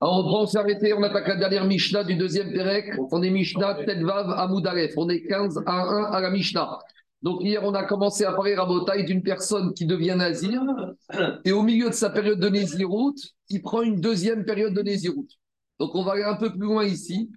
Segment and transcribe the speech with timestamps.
[0.00, 2.92] Alors, on s'est arrêté, on attaque la dernière Mishnah du deuxième Pérec.
[3.10, 4.92] On est Mishnah Tedvav Amoudaref.
[4.96, 6.78] On est 15 à 1 à la Mishnah.
[7.22, 10.60] Donc, hier, on a commencé à parler à Botaï d'une personne qui devient nazir.
[11.44, 13.18] Et au milieu de sa période de Néziroute,
[13.48, 15.30] il prend une deuxième période de Néziroute.
[15.78, 17.30] Donc, on va aller un peu plus loin ici,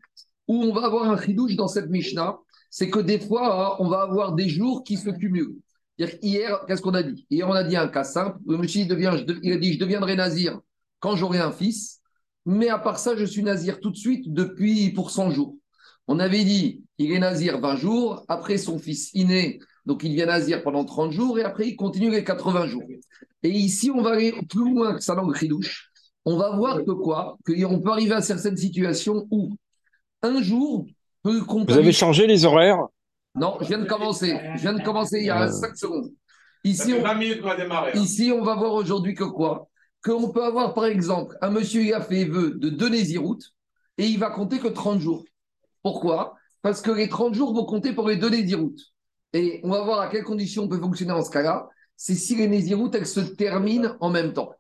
[0.47, 2.37] où on va avoir un chidouche dans cette Mishnah.
[2.69, 5.55] C'est que des fois, hein, on va avoir des jours qui se cumulent.
[6.21, 7.25] Hier, qu'est-ce qu'on a dit?
[7.29, 8.39] Hier, on a dit un cas simple.
[8.45, 10.59] Le monsieur, il, devient, il a dit Je deviendrai nazir
[10.99, 12.01] quand j'aurai un fils.
[12.47, 15.57] Mais à part ça, je suis nazir tout de suite depuis pour 100 jours.
[16.07, 20.27] On avait dit, il est nazir 20 jours, après son fils inné, donc il vient
[20.27, 22.85] nazir pendant 30 jours, et après il continue les 80 jours.
[23.43, 25.91] Et ici, on va aller plus loin que ça dans le chidouche.
[26.23, 27.37] On va voir que quoi?
[27.45, 29.53] Qu'on peut arriver à certaines situations où
[30.21, 30.85] un jour
[31.23, 31.73] peut compter.
[31.73, 32.79] Vous avez changé les horaires?
[33.35, 34.39] Non, je viens de commencer.
[34.55, 36.11] Je viens de commencer il y a 5 secondes.
[36.63, 39.67] Ici, on, ici, on va voir aujourd'hui que quoi?
[40.07, 43.53] Qu'on peut avoir, par exemple, un monsieur qui a fait vœu de deux Néziroutes
[43.97, 45.25] et il va compter que 30 jours.
[45.83, 46.35] Pourquoi?
[46.61, 48.93] Parce que les 30 jours vont compter pour les deux Néziroutes.
[49.33, 51.67] Et on va voir à quelles conditions on peut fonctionner en ce cas-là.
[51.95, 54.53] C'est si les Néziroutes, elles se terminent en même temps.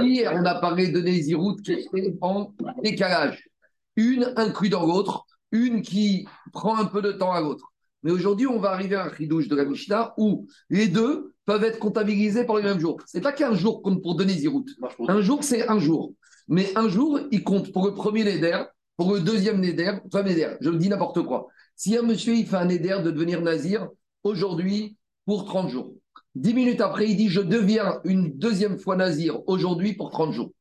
[0.00, 3.48] Hier, on a parlé de Néziroutes qui est en décalage.
[3.96, 7.71] Une inclue dans l'autre, une qui prend un peu de temps à l'autre.
[8.02, 11.64] Mais aujourd'hui, on va arriver à un chidouche de la Mishnah où les deux peuvent
[11.64, 13.00] être comptabilisés pour le même jour.
[13.06, 14.66] C'est pas qu'un jour compte pour donner Zirout.
[15.08, 16.14] Un jour, c'est un jour.
[16.48, 18.62] Mais un jour, il compte pour le premier Neder,
[18.96, 21.48] pour le deuxième Neder, enfin Neder, je dis n'importe quoi.
[21.76, 23.88] Si un monsieur, il fait un Neder de devenir Nazir,
[24.24, 25.94] aujourd'hui, pour 30 jours.
[26.34, 30.52] Dix minutes après, il dit Je deviens une deuxième fois Nazir aujourd'hui pour 30 jours.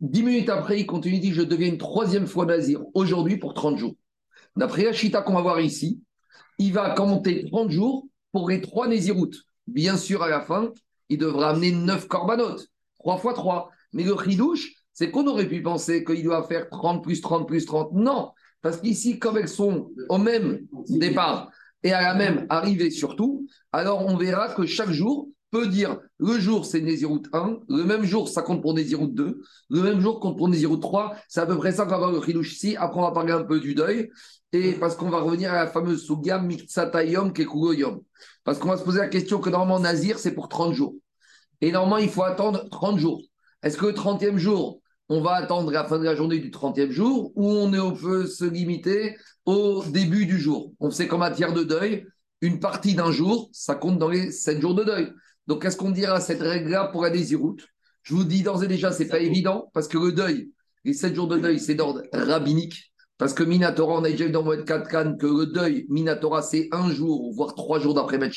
[0.00, 3.54] Dix minutes après, il continue, il dit Je deviens une troisième fois Nazir aujourd'hui pour
[3.54, 3.94] 30 jours.
[4.56, 6.00] D'après la Chita qu'on va voir ici,
[6.58, 9.42] il va compter 30 jours pour les trois Néziroutes.
[9.66, 10.72] Bien sûr, à la fin,
[11.08, 12.68] il devra amener 9 corbanotes,
[13.00, 13.70] 3 fois 3.
[13.92, 17.66] Mais le chidouche, c'est qu'on aurait pu penser qu'il doit faire 30 plus 30 plus
[17.66, 17.92] 30.
[17.92, 18.30] Non,
[18.62, 21.50] parce qu'ici, comme elles sont au même départ
[21.82, 26.38] et à la même arrivée surtout, alors on verra que chaque jour peut dire le
[26.38, 29.40] jour c'est Néziroute 1, le même jour ça compte pour Néziroute 2,
[29.70, 31.14] le même jour compte pour Néziroute 3.
[31.28, 32.76] C'est à peu près ça qu'on va voir le chidouche ici.
[32.76, 34.10] Après, on va parler un peu du deuil
[34.56, 38.00] et parce qu'on va revenir à la fameuse Suga Miktsatayom Kekugoyom.
[38.44, 40.94] Parce qu'on va se poser la question que normalement Nazir, c'est pour 30 jours.
[41.60, 43.22] Et normalement, il faut attendre 30 jours.
[43.62, 46.90] Est-ce que le 30e jour, on va attendre la fin de la journée du 30e
[46.90, 50.72] jour ou on peut se limiter au début du jour?
[50.80, 52.06] On sait qu'en matière de deuil,
[52.40, 55.12] une partie d'un jour, ça compte dans les 7 jours de deuil.
[55.46, 57.66] Donc, qu'est-ce qu'on dira cette règle-là pour la désiroute
[58.02, 60.50] Je vous dis d'ores et déjà, c'est pas évident parce que le deuil,
[60.84, 62.92] les 7 jours de deuil, c'est d'ordre rabbinique.
[63.18, 66.68] Parce que Minatora, on a déjà vu dans Moed 4 que le deuil, Minatora, c'est
[66.72, 68.30] un jour, voire trois jours d'après Bet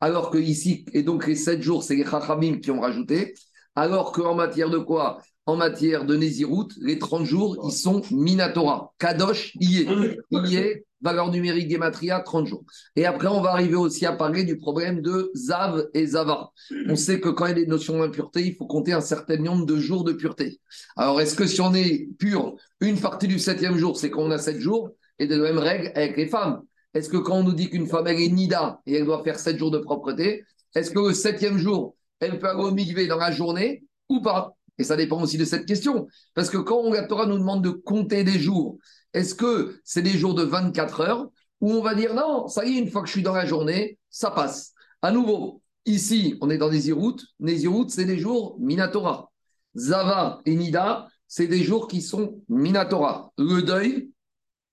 [0.00, 3.34] alors que ici, et donc les sept jours, c'est les Chachamim qui ont rajouté,
[3.74, 5.20] alors qu'en matière de quoi?
[5.46, 8.92] En matière de Nézirout, les 30 jours, ils sont Minatora.
[8.98, 10.16] Kadosh, y est.
[10.30, 12.64] Y est, valeur numérique Gematria, 30 jours.
[12.96, 16.50] Et après, on va arriver aussi à parler du problème de Zav et Zava.
[16.88, 19.36] On sait que quand il y a des notions d'impureté, il faut compter un certain
[19.36, 20.60] nombre de jours de pureté.
[20.96, 24.38] Alors, est-ce que si on est pur, une partie du septième jour, c'est qu'on a
[24.38, 26.62] sept jours, et de la même règle avec les femmes?
[26.94, 29.38] Est-ce que quand on nous dit qu'une femme, elle est nida et elle doit faire
[29.38, 30.44] sept jours de propreté,
[30.74, 34.56] est-ce que le septième jour, elle peut aller au dans la journée ou pas?
[34.78, 36.08] Et ça dépend aussi de cette question.
[36.34, 38.78] Parce que quand la Torah nous demande de compter des jours,
[39.12, 41.26] est-ce que c'est des jours de 24 heures
[41.60, 43.44] ou on va dire non, ça y est, une fois que je suis dans la
[43.44, 44.72] journée, ça passe.
[45.02, 47.24] À nouveau, ici, on est dans des iroutes.
[47.38, 49.30] Les iroutes, c'est des jours Minatora.
[49.76, 53.32] Zava et Nida, c'est des jours qui sont Minatora.
[53.36, 54.10] Le deuil,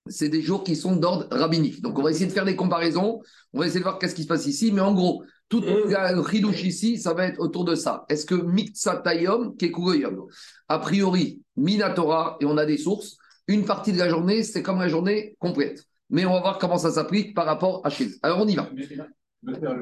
[0.08, 1.82] c'est des jours qui sont d'ordre rabbinique.
[1.82, 3.22] Donc, on va essayer de faire des comparaisons.
[3.54, 4.72] On va essayer de voir qu'est-ce qui se passe ici.
[4.72, 8.06] Mais en gros, tout le ridouche ici, ça va être autour de ça.
[8.08, 10.28] Est-ce que Mitzatayom, Kekugoyom
[10.70, 14.80] A priori, Minatora, et on a des sources une partie de la journée, c'est comme
[14.80, 15.84] la journée complète.
[16.10, 18.70] Mais on va voir comment ça s'applique par rapport à chez Alors on y va.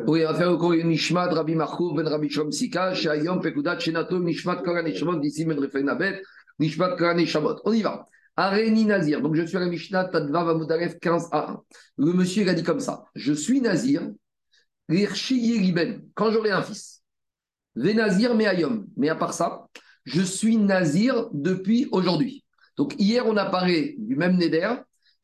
[0.08, 4.20] Oui, on va faire le Nishmat, Rabbi Markou, Ben Rabbi Shom Sika, Shayom, Pekudat, Shenato,
[4.20, 6.22] Nishmat, Koran Shamot, d'ici Ben Refenabet,
[6.60, 7.56] Nishmat, Koran Shamot.
[7.64, 8.08] On y va.
[8.36, 9.22] Areni Nazir.
[9.22, 11.62] Donc je suis à la Mishnah, Tadva, Vamudaref 15 à 1.
[11.98, 14.02] Le monsieur, il a dit comme ça Je suis Nazir,
[16.14, 17.02] quand j'aurai un fils.
[17.76, 18.86] Nazir, Meayom.
[18.98, 19.68] Mais à part ça,
[20.04, 22.45] je suis Nazir depuis aujourd'hui.
[22.78, 24.74] Donc hier, on a parlé du même Neder,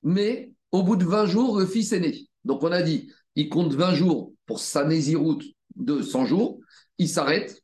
[0.03, 2.27] mais au bout de 20 jours, le fils est né.
[2.45, 5.43] Donc on a dit, il compte 20 jours pour sa Néziroute
[5.75, 6.59] de 100 jours,
[6.97, 7.61] il s'arrête,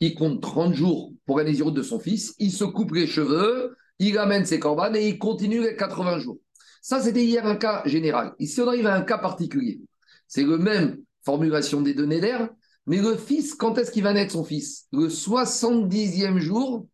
[0.00, 3.76] il compte 30 jours pour la Néziroute de son fils, il se coupe les cheveux,
[3.98, 6.38] il amène ses corbanes et il continue les 80 jours.
[6.82, 8.34] Ça, c'était hier un cas général.
[8.38, 9.80] Ici, on arrive à un cas particulier.
[10.28, 12.38] C'est le même formulation des deux Néder,
[12.86, 14.86] mais le fils, quand est-ce qu'il va naître son fils?
[14.92, 16.86] Le 70e jour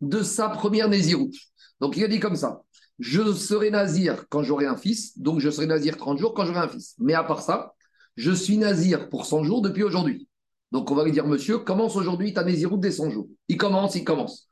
[0.00, 1.34] de sa première Néziroute.
[1.80, 2.62] Donc il a dit comme ça
[2.98, 6.60] je serai nazir quand j'aurai un fils, donc je serai nazir 30 jours quand j'aurai
[6.60, 6.94] un fils.
[6.98, 7.74] Mais à part ça,
[8.16, 10.28] je suis nazir pour 100 jours depuis aujourd'hui.
[10.72, 13.28] Donc on va lui dire, monsieur, commence aujourd'hui ta naziroute des 100 jours.
[13.48, 14.48] Il commence, il commence.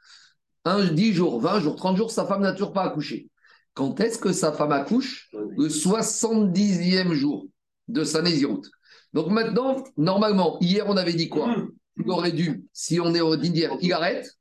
[0.64, 3.28] Un, 10 jours, 20 jours, 30 jours, sa femme n'a toujours pas accouché.
[3.74, 5.30] Quand est-ce que sa femme accouche?
[5.32, 7.48] Le 70e jour
[7.88, 8.70] de sa naziroute.
[9.12, 11.54] Donc maintenant, normalement, hier on avait dit quoi?
[11.98, 14.35] Il aurait dû, si on est au d'hier, il arrête,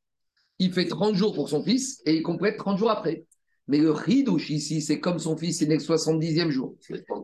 [0.59, 3.25] il fait 30 jours pour son fils et il complète 30 jours après.
[3.67, 6.75] Mais le ridouche ici, c'est comme son fils est né le 70e jour.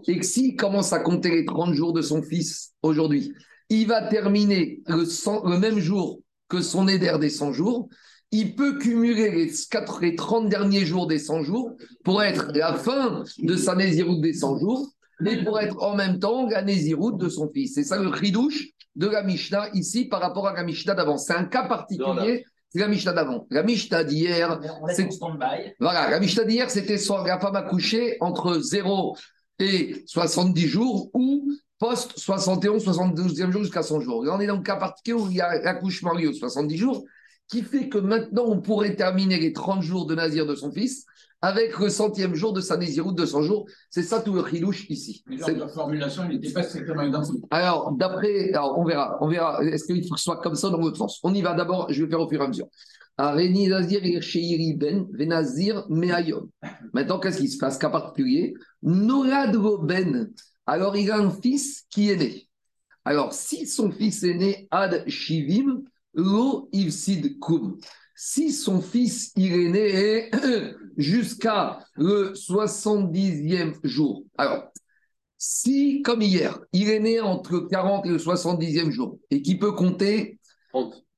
[0.08, 3.34] Et que s'il commence à compter les 30 jours de son fils aujourd'hui,
[3.70, 6.20] il va terminer le, même jour
[6.50, 7.90] que son éder des 100 jours.
[8.32, 11.74] Il peut cumuler les, 4, les 30 derniers jours des 100 jours
[12.04, 14.90] pour être la fin de sa nésiroute des 100 jours,
[15.20, 17.76] mais pour être en même temps la nésiroute de son fils.
[17.76, 21.18] C'est ça le ridouche de la Mishnah ici par rapport à la Mishnah d'avant.
[21.18, 23.48] C'est un cas particulier c'est la Mishnah d'avant.
[23.50, 24.60] La Mishnah d'hier.
[25.80, 29.18] Voilà, la Mishnah d'hier, c'était soit la femme a couché entre 0
[29.60, 34.24] et 70 jours ou post 71, 72e jour jusqu'à 100 jours.
[34.24, 36.78] Là, on est dans le cas particulier où il y a l'accouchement lié aux 70
[36.78, 37.04] jours,
[37.50, 41.06] qui fait que maintenant, on pourrait terminer les 30 jours de Nazir de son fils
[41.42, 43.66] avec le centième jour de sa Néziroute de 100 jours.
[43.90, 45.24] C'est ça tout le chilouche ici.
[45.28, 47.44] la formulation, n'était pas strictement identique.
[47.50, 49.64] Alors, d'après, on verra, on verra.
[49.64, 51.20] Est-ce qu'il faut que ce soit comme ça dans l'autre sens?
[51.24, 52.68] On y va d'abord, je vais faire au fur et à mesure.
[53.18, 53.54] Ben,
[56.94, 57.78] Maintenant, qu'est-ce qui se passe?
[57.78, 58.54] Cas particulier,
[58.84, 60.30] Ben.
[60.68, 62.48] Alors, il a un fils qui est né.
[63.04, 65.82] Alors, si son fils est né Ad Shivim,
[66.14, 67.78] Lo Ivsid Kum
[68.24, 70.32] si son fils il est né
[71.02, 74.24] jusqu'à le 70e jour.
[74.38, 74.72] Alors,
[75.38, 79.58] si, comme hier, il est né entre le 40 et le 70e jour, et qu'il
[79.58, 80.40] peut compter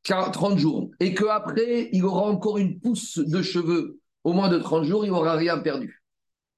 [0.03, 0.57] 30.
[0.57, 5.05] jours, et qu'après, il aura encore une pousse de cheveux au moins de 30 jours,
[5.05, 6.03] il n'aura rien perdu.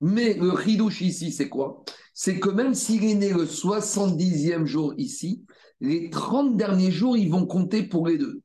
[0.02, 1.84] Mais le ridouche ici, c'est quoi?
[2.14, 5.44] C'est que même s'il est né le 70e jour ici,
[5.82, 8.42] les 30 derniers jours, ils vont compter pour les deux.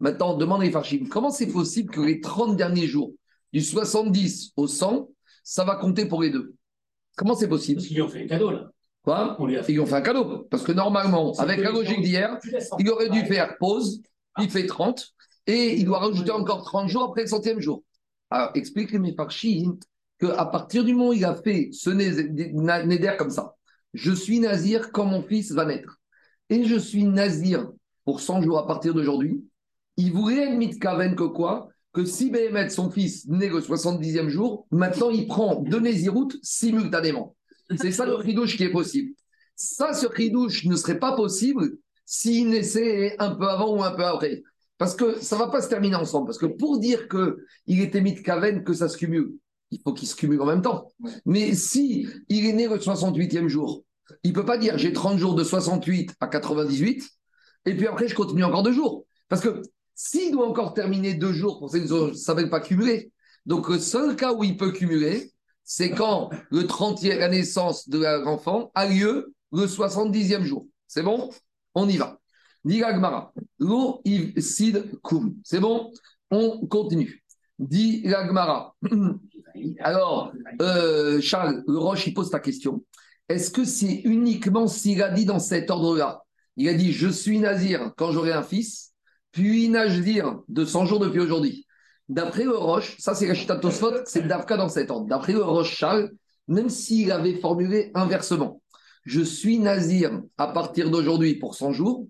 [0.00, 3.12] Maintenant, demande les Farchim, comment c'est possible que les 30 derniers jours,
[3.52, 5.08] du 70 au 100,
[5.44, 6.54] ça va compter pour les deux
[7.16, 7.76] Comment c'est possible?
[7.76, 8.70] Parce qu'ils ont fait un cadeau, là.
[9.04, 9.36] Quoi?
[9.68, 10.46] Ils ont fait un cadeau.
[10.50, 12.38] Parce que normalement, avec la logique d'hier,
[12.78, 14.00] il aurait dû faire pause,
[14.38, 15.12] il fait 30,
[15.46, 17.82] et il doit rajouter encore 30 jours après le centième jour.
[18.30, 19.76] Alors, expliquez mes Farchim
[20.18, 23.56] qu'à partir du moment où il a fait ce Néder comme ça,
[23.92, 26.00] je suis nazir quand mon fils va naître.
[26.48, 27.70] Et je suis nazir
[28.04, 29.44] pour 100 jours à partir d'aujourd'hui
[29.96, 34.66] il voulait être Kaven que quoi Que si Béhémet, son fils, naît le 70e jour,
[34.70, 37.36] maintenant il prend deux Néziroutes simultanément.
[37.76, 39.12] C'est ça le ridouche qui est possible.
[39.56, 44.04] Ça, ce ridouche ne serait pas possible s'il naissait un peu avant ou un peu
[44.04, 44.42] après.
[44.78, 46.26] Parce que ça ne va pas se terminer ensemble.
[46.26, 49.34] Parce que pour dire qu'il était Kaven, que ça se cumule,
[49.70, 50.88] il faut qu'il se cumule en même temps.
[51.24, 53.84] Mais si il est né le 68e jour,
[54.22, 57.08] il ne peut pas dire j'ai 30 jours de 68 à 98,
[57.66, 59.06] et puis après je continue encore deux jours.
[59.28, 59.62] Parce que
[60.04, 63.12] s'il doit encore terminer deux jours pour ça ne s'appelle pas cumuler.
[63.46, 65.30] Donc, le seul cas où il peut cumuler,
[65.62, 70.66] c'est quand le 30e, la naissance de l'enfant a lieu le 70e jour.
[70.88, 71.30] C'est bon?
[71.74, 72.18] On y va.
[72.64, 72.82] Dit
[73.60, 74.02] lo
[74.38, 75.36] sid kum.
[75.44, 75.92] C'est bon?
[76.32, 77.22] On continue.
[77.60, 78.74] Dit Gmara.
[79.78, 82.84] Alors, euh, Charles, le Roche, il pose ta question.
[83.28, 86.24] Est-ce que c'est uniquement s'il a dit dans cet ordre-là?
[86.56, 88.91] Il a dit Je suis nazir quand j'aurai un fils
[89.32, 91.66] puis Najdir de 100 jours depuis aujourd'hui.
[92.08, 93.60] D'après le Roche, ça c'est la
[94.04, 95.06] c'est Davka dans cet ordre.
[95.06, 96.12] D'après le Roche Charles,
[96.48, 98.62] même s'il avait formulé inversement,
[99.04, 102.06] je suis Nazir à partir d'aujourd'hui pour 100 jours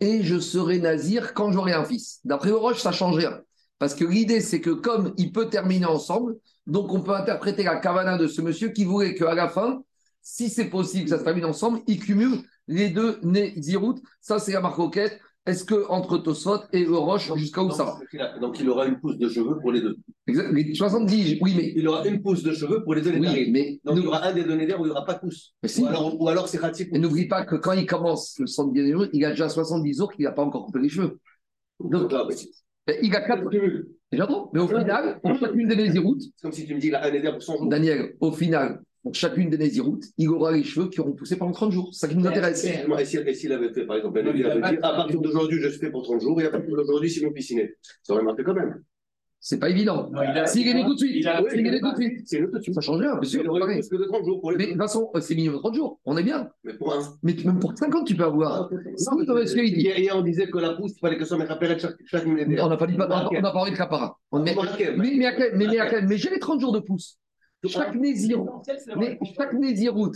[0.00, 2.20] et je serai Nazir quand j'aurai un fils.
[2.24, 3.40] D'après le Roche, ça change rien.
[3.78, 6.36] Parce que l'idée, c'est que comme il peut terminer ensemble,
[6.66, 9.82] donc on peut interpréter la cavana de ce monsieur qui voulait qu'à la fin,
[10.22, 13.96] si c'est possible que ça se termine ensemble, il cumule les deux Nézirut.
[14.20, 14.78] Ça, c'est la marque
[15.46, 19.00] est-ce que entre Tosfot et le Roche, jusqu'à où ça va Donc il aura une
[19.00, 19.96] pousse de cheveux pour les deux.
[20.26, 21.72] Exact, 70, oui, mais.
[21.74, 23.12] Il aura une pousse de cheveux pour les deux.
[23.18, 23.80] Oui, mais.
[23.84, 25.54] Donc il y aura un des données d'air où il n'y aura pas de pousse.
[25.78, 26.90] Ou alors, ou alors c'est pratique.
[26.92, 30.12] Mais n'oublie pas que quand il commence le 70 jours, il a déjà 70 jours
[30.12, 31.18] qu'il n'a pas encore coupé les cheveux.
[31.80, 32.26] Donc, là,
[32.86, 32.98] mais...
[33.02, 33.42] il a 4.
[34.12, 36.22] J'entends, mais au final, pour chacune des Néziroutes.
[36.22, 37.68] C'est comme si tu me dis qu'il a un éder pour 100 jours.
[37.68, 41.52] Daniel, au final, pour chacune des Néziroutes, il aura les cheveux qui auront poussé pendant
[41.52, 41.88] 30 jours.
[41.92, 42.64] C'est ça qui nous intéresse.
[42.64, 46.02] Et s'il avait fait, par exemple, il avait dit à partir d'aujourd'hui, je fais pour
[46.02, 47.74] 30 jours, et à partir d'aujourd'hui, c'est mon pisciné.
[48.02, 48.82] Ça aurait marqué quand même.
[49.42, 50.10] C'est pas évident.
[50.44, 52.74] S'il gagnait tout de suite, s'il gagnait tout de suite, c'est tout de suite.
[52.74, 53.42] Ça change rien, bien sûr.
[53.42, 55.60] Il aurait plus que de 30 jours pour les Mais de toute façon, c'est minimum
[55.60, 55.98] 30 jours.
[56.04, 56.50] On est bien.
[56.62, 57.00] Mais pour un.
[57.22, 58.68] Mais même pour 50, tu peux avoir.
[59.56, 62.60] Hier, on disait que la pousse, il fallait que ça mette à chaque, chaque minute.
[62.60, 64.18] On n'a pas, dit, on n'a pas parlé de capara.
[64.32, 64.54] Mais,
[64.98, 65.16] mais,
[65.54, 67.18] mais, mais j'ai les 30 jours de pouce.
[67.66, 68.48] Chaque Néziroute,
[68.96, 69.54] mais chaque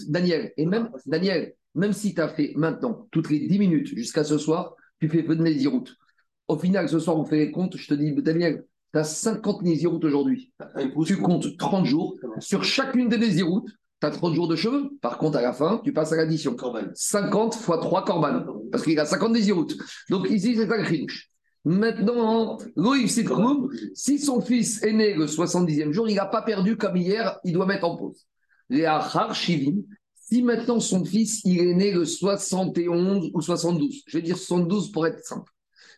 [0.08, 4.24] Daniel, et même, Daniel, même si tu as fait maintenant, toutes les 10 minutes jusqu'à
[4.24, 5.96] ce soir, tu fais peu de Néziroute.
[6.48, 9.62] Au final, ce soir, on fait les comptes, je te dis, Daniel, tu as 50
[9.62, 10.52] Néziroutes aujourd'hui.
[11.06, 12.16] Tu comptes 30 jours.
[12.38, 13.68] Sur chacune des Néziroutes,
[14.00, 14.90] tu as 30 jours de cheveux.
[15.00, 16.56] Par contre, à la fin, tu passes à l'addition.
[16.94, 18.46] 50 fois 3 corbanes.
[18.70, 19.76] Parce qu'il a 50 Néziroutes.
[20.10, 21.30] Donc ici, c'est un cringe.
[21.64, 22.58] Maintenant,
[23.94, 27.54] si son fils est né le 70e jour, il n'a pas perdu comme hier, il
[27.54, 28.26] doit mettre en pause.
[30.26, 34.92] Si maintenant son fils, il est né le 71 ou 72, je vais dire 72
[34.92, 35.50] pour être simple.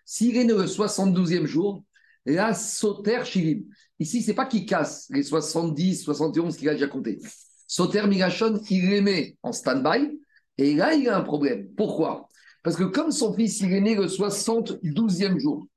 [0.04, 1.82] S'il est né le 72e jour,
[2.24, 3.62] la Soter Shivim.
[3.98, 7.18] Ici, c'est pas qu'il casse les 70, 71 qu'il a déjà compté.
[7.66, 10.16] Soter Migashon, il les met en stand-by,
[10.58, 11.68] et là, il a un problème.
[11.76, 12.25] Pourquoi?
[12.66, 15.68] Parce que comme son fils, il est né le 72e jour,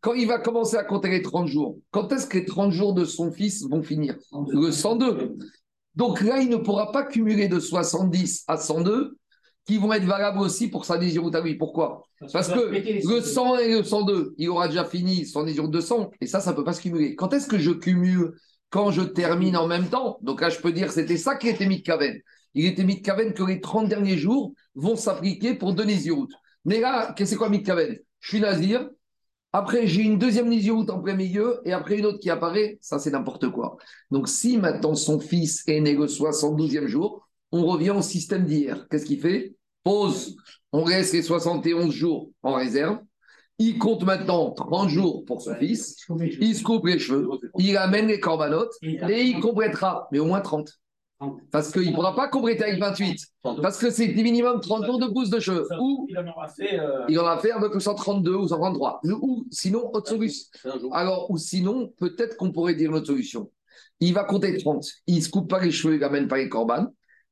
[0.00, 2.94] quand il va commencer à compter les 30 jours, quand est-ce que les 30 jours
[2.94, 4.16] de son fils vont finir?
[4.50, 5.36] Le 102.
[5.96, 9.18] Donc là, il ne pourra pas cumuler de 70 à 102
[9.66, 11.56] qui vont être valables aussi pour sa désiroute à lui.
[11.56, 12.04] Pourquoi?
[12.32, 12.70] Parce que
[13.06, 16.40] le 100 et le 102, il aura déjà fini son désiroute de 100 et ça,
[16.40, 17.16] ça ne peut pas se cumuler.
[17.16, 18.32] Quand est-ce que je cumule?
[18.70, 20.18] Quand je termine en même temps?
[20.22, 22.18] Donc là, je peux dire c'était ça qui était mis de Caven
[22.58, 26.28] il était Mitkaven que les 30 derniers jours vont s'appliquer pour deux Nézirut.
[26.64, 27.96] Mais là, qu'est-ce que c'est quoi Mitkaven?
[28.20, 28.88] Je suis Nazir,
[29.52, 32.98] après j'ai une deuxième Nézirut en plein milieu, et après une autre qui apparaît, ça
[32.98, 33.76] c'est n'importe quoi.
[34.10, 38.86] Donc si maintenant son fils est né le 72e jour, on revient au système d'hier.
[38.90, 39.54] Qu'est-ce qu'il fait?
[39.84, 40.36] Pause,
[40.72, 42.98] on laisse les 71 jours en réserve,
[43.58, 45.96] il compte maintenant 30 jours pour son fils,
[46.40, 50.40] il se coupe les cheveux, il amène les corbanotes, et il complétera, mais au moins
[50.40, 50.68] 30.
[51.50, 53.20] Parce qu'il ne pourra pas compléter avec 28.
[53.42, 55.66] Parce que c'est minimum 30 jours de pouce de cheveux.
[55.80, 57.04] Ou il en aura fait, euh...
[57.08, 59.00] il en fait avec 132 ou 133.
[59.20, 60.46] Ou sinon, autre solution.
[60.92, 63.50] Alors, ou sinon, peut-être qu'on pourrait dire une autre solution.
[64.00, 64.86] Il va compter 30.
[65.08, 66.88] Il ne se coupe pas les cheveux, il amène pas les corbanes.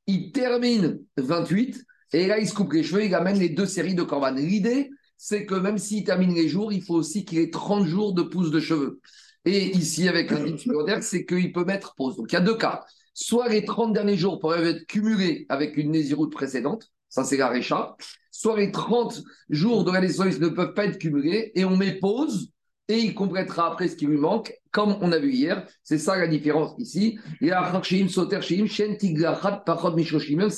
[0.09, 1.85] Il termine 28.
[2.13, 4.39] Et là, il se coupe les cheveux, il amène les deux séries de corbanes.
[4.39, 8.15] L'idée, c'est que même s'il termine les jours, il faut aussi qu'il ait 30 jours
[8.15, 9.01] de pouce de cheveux.
[9.45, 12.17] Et ici, avec un dit supplémentaire, c'est qu'il peut mettre pause.
[12.17, 12.85] Donc, il y a deux cas
[13.17, 17.49] soit les 30 derniers jours pourraient être cumulés avec une nésiroute précédente, ça c'est la
[17.49, 17.97] récha,
[18.31, 21.95] soit les 30 jours de la naissance ne peuvent pas être cumulés, et on met
[21.95, 22.53] pause,
[22.89, 25.67] et il complétera après ce qui lui manque, comme on a vu hier.
[25.83, 27.19] C'est ça la différence ici.
[27.41, 27.49] c'est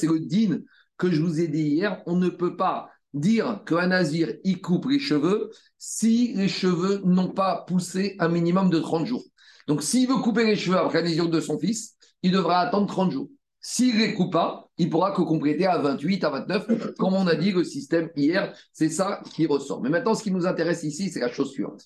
[0.08, 0.58] le din
[0.98, 2.02] que je vous ai dit hier.
[2.06, 7.30] On ne peut pas dire qu'un nazir, il coupe les cheveux si les cheveux n'ont
[7.30, 9.24] pas poussé un minimum de 30 jours.
[9.68, 13.10] Donc, s'il veut couper les cheveux après la de son fils, il devra attendre 30
[13.12, 13.28] jours.
[13.60, 17.34] S'il ne les pas, il pourra que compléter à 28, à 29, comme on a
[17.34, 18.54] dit le système hier.
[18.72, 19.82] C'est ça qui ressort.
[19.82, 21.84] Mais maintenant, ce qui nous intéresse ici, c'est la chose suivante.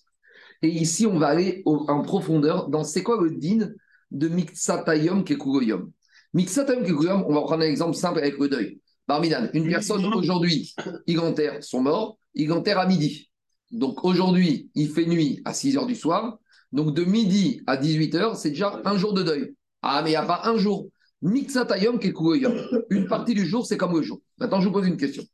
[0.61, 3.71] Et ici, on va aller en profondeur dans c'est quoi le din
[4.11, 5.91] de Mixatayom Kekugoyom?
[6.35, 8.81] Mixatayom Kekugoyom, on va prendre un exemple simple avec le deuil.
[9.09, 10.75] Barminan, une personne aujourd'hui,
[11.07, 13.31] il enterre son mort, il enterre à midi.
[13.73, 16.39] Donc aujourd'hui, il fait nuit à 6 h du soir.
[16.71, 19.55] Donc de midi à 18 h, c'est déjà un jour de deuil.
[19.83, 20.89] Ah, mais il n'y a pas un jour.
[21.23, 22.55] Mixatayom kekugoyom.
[22.91, 24.21] Une partie du jour, c'est comme le jour.
[24.39, 25.25] Maintenant, je vous pose une question.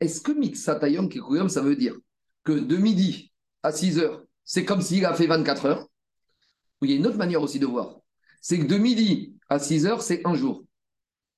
[0.00, 1.96] Est-ce que mixatayom kekugoyom, ça veut dire
[2.44, 3.32] que de midi
[3.62, 5.86] à 6 heures, c'est comme s'il a fait 24 heures?
[6.82, 8.00] Il y a une autre manière aussi de voir.
[8.40, 10.64] C'est que de midi à 6 heures, c'est un jour.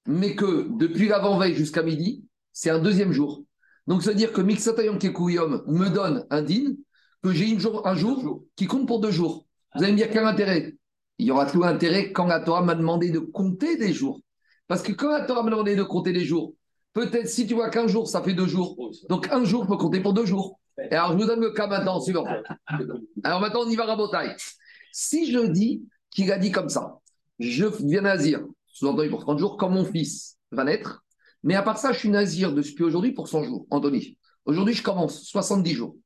[0.07, 3.45] Mais que depuis l'avant-veille jusqu'à midi, c'est un deuxième jour.
[3.87, 6.75] Donc, ça veut dire que Mixatayom Kekuyom me donne un din,
[7.23, 9.47] que j'ai un jour qui compte pour deux jours.
[9.75, 10.77] Vous allez me dire quel intérêt?
[11.23, 14.21] Il y aura tout intérêt quand la Torah m'a demandé de compter des jours.
[14.67, 16.55] Parce que quand la Torah m'a demandé de compter des jours,
[16.95, 18.77] peut-être si tu vois qu'un jour, ça fait deux jours.
[19.09, 20.59] Donc un jour peut compter pour deux jours.
[20.91, 22.01] Et alors je vous donne le cas maintenant.
[23.23, 24.37] Alors maintenant, on y va à
[24.91, 26.99] Si je dis qu'il a dit comme ça,
[27.39, 31.05] je viens nazir, sous-entendu pour 30 jours, quand mon fils va naître,
[31.45, 33.67] mais à part ça, je suis nazir depuis aujourd'hui pour 100 jours.
[33.71, 35.97] Anthony, aujourd'hui, je commence 70 jours.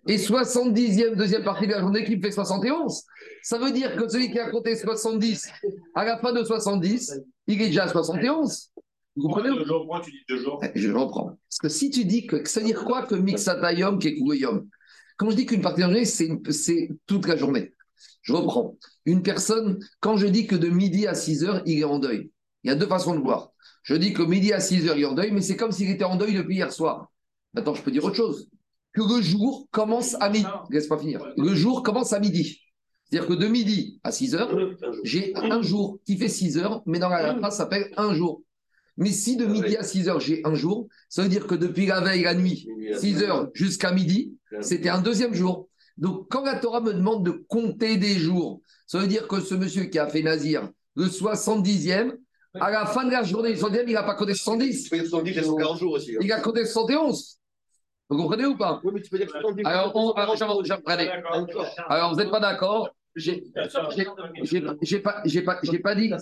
[0.07, 3.03] et 70e, deuxième partie de la journée, qui me fait 71.
[3.43, 5.49] Ça veut dire que celui qui a compté 70,
[5.95, 8.71] à la fin de 70, il est déjà à 71.
[9.15, 9.49] Vous comprenez?
[9.65, 11.37] Pourquoi tu dis deux jours eh, Je reprends.
[11.49, 14.19] Parce que si tu dis que ça veut dire quoi que Mixatayom qui est
[15.17, 17.73] Quand je dis qu'une partie de la journée, c'est toute la journée.
[18.21, 18.77] Je reprends.
[19.05, 22.31] Une personne, quand je dis que de midi à 6 heures, il est en deuil,
[22.63, 23.51] il y a deux façons de voir.
[23.83, 25.89] Je dis que midi à 6 heures, il est en deuil, mais c'est comme s'il
[25.89, 27.11] était en deuil depuis hier soir.
[27.53, 28.49] Maintenant, je peux dire autre chose.
[28.93, 30.45] Que le jour commence à midi.
[30.69, 31.21] Laisse pas finir.
[31.37, 32.61] Le jour commence à midi.
[33.05, 34.55] C'est-à-dire que de midi à 6 heures,
[35.03, 38.43] j'ai un jour qui fait 6 heures, mais dans la phrase, ça s'appelle un jour.
[38.97, 41.85] Mais si de midi à 6 heures, j'ai un jour, ça veut dire que depuis
[41.85, 42.67] la veille, la nuit,
[42.99, 45.67] 6 heures jusqu'à midi, c'était un deuxième jour.
[45.97, 49.55] Donc, quand la Torah me demande de compter des jours, ça veut dire que ce
[49.55, 52.15] monsieur qui a fait Nazir, le 70e,
[52.59, 54.89] à la fin de la journée du 70e, il n'a pas compté 70.
[54.91, 56.15] Il 70, il 40 jours aussi.
[56.15, 56.19] Hein.
[56.21, 57.39] Il a compté 71.
[58.09, 58.79] Vous comprenez ou pas?
[58.83, 59.65] Oui, mais tu peux dire 70.
[59.65, 60.35] Alors, on, alors,
[61.89, 62.89] alors vous n'êtes pas d'accord?
[63.17, 63.41] J'ai
[65.01, 66.13] pas, pas, pas dit,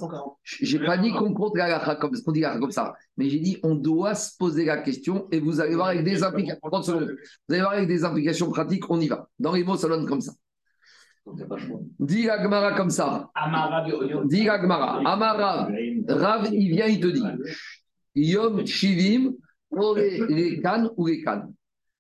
[0.62, 3.76] j'ai pas dit qu'on compte la comme, qu'on dit comme ça, mais j'ai dit on
[3.76, 6.60] doit se poser la question et vous allez voir avec des implications.
[6.64, 9.28] Vous allez voir avec des implications pratiques, on y va.
[9.38, 10.32] Dans les mots, ça donne comme ça.
[12.00, 13.30] Dis Agmara comme ça.
[14.26, 15.00] Dis Agmara.
[15.06, 15.70] Amara.
[16.08, 17.24] Rav, il vient, il te dit.
[18.16, 19.34] Yom Shivim,
[20.28, 21.54] les cannes ou les cannes.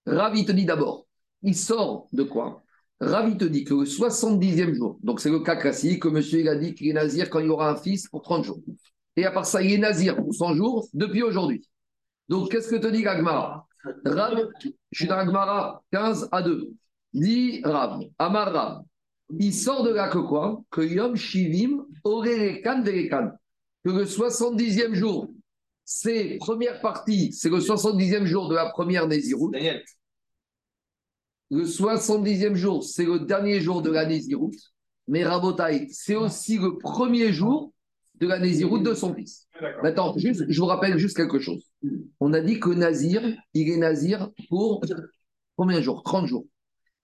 [0.06, 1.06] Rav, il te dit d'abord.
[1.42, 2.64] Il sort de quoi?
[3.00, 6.40] Rav, il te dit que le 70e jour, donc c'est le cas classique, que monsieur
[6.40, 8.62] il a dit qu'il est nazir quand il aura un fils pour 30 jours.
[9.18, 11.68] Et à part ça, il est nazir pour 100 jours depuis aujourd'hui.
[12.30, 13.68] Donc qu'est-ce que te dit Agmara
[14.06, 16.72] Rav, je suis dans Agmara 15 à 2.
[17.14, 18.82] Dit Rav, Amar
[19.40, 20.62] il sort de là que quoi?
[20.70, 21.86] Que Yom Shivim.
[23.84, 25.28] Que le 70e jour,
[25.84, 29.52] c'est première partie, c'est le 70e jour de la première Nézirut.
[31.52, 34.58] Le 70e jour, c'est le dernier jour de la Nézirut.
[35.08, 37.72] Mais Rabotai, c'est aussi le premier jour
[38.16, 39.48] de la Nézirut de son fils.
[39.84, 41.64] Maintenant, juste, je vous rappelle juste quelque chose.
[42.20, 43.22] On a dit que Nazir,
[43.54, 44.82] il est Nazir pour
[45.56, 46.02] combien de jours?
[46.04, 46.46] 30 jours.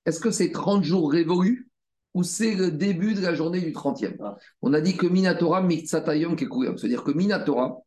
[0.05, 1.71] Est-ce que c'est 30 jours révolus
[2.13, 4.15] ou c'est le début de la journée du 30e.
[4.21, 4.37] Ah.
[4.61, 7.77] On a dit que Minatora Mitsatayom Kekuyam, c'est-à-dire que Minatora,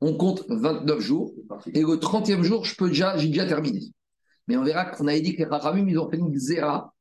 [0.00, 1.34] on compte 29 jours,
[1.72, 3.80] et le 30e jour, je peux déjà, j'ai déjà terminé.
[4.48, 6.94] Mais on verra qu'on avait dit que les ils ont fait une zéra.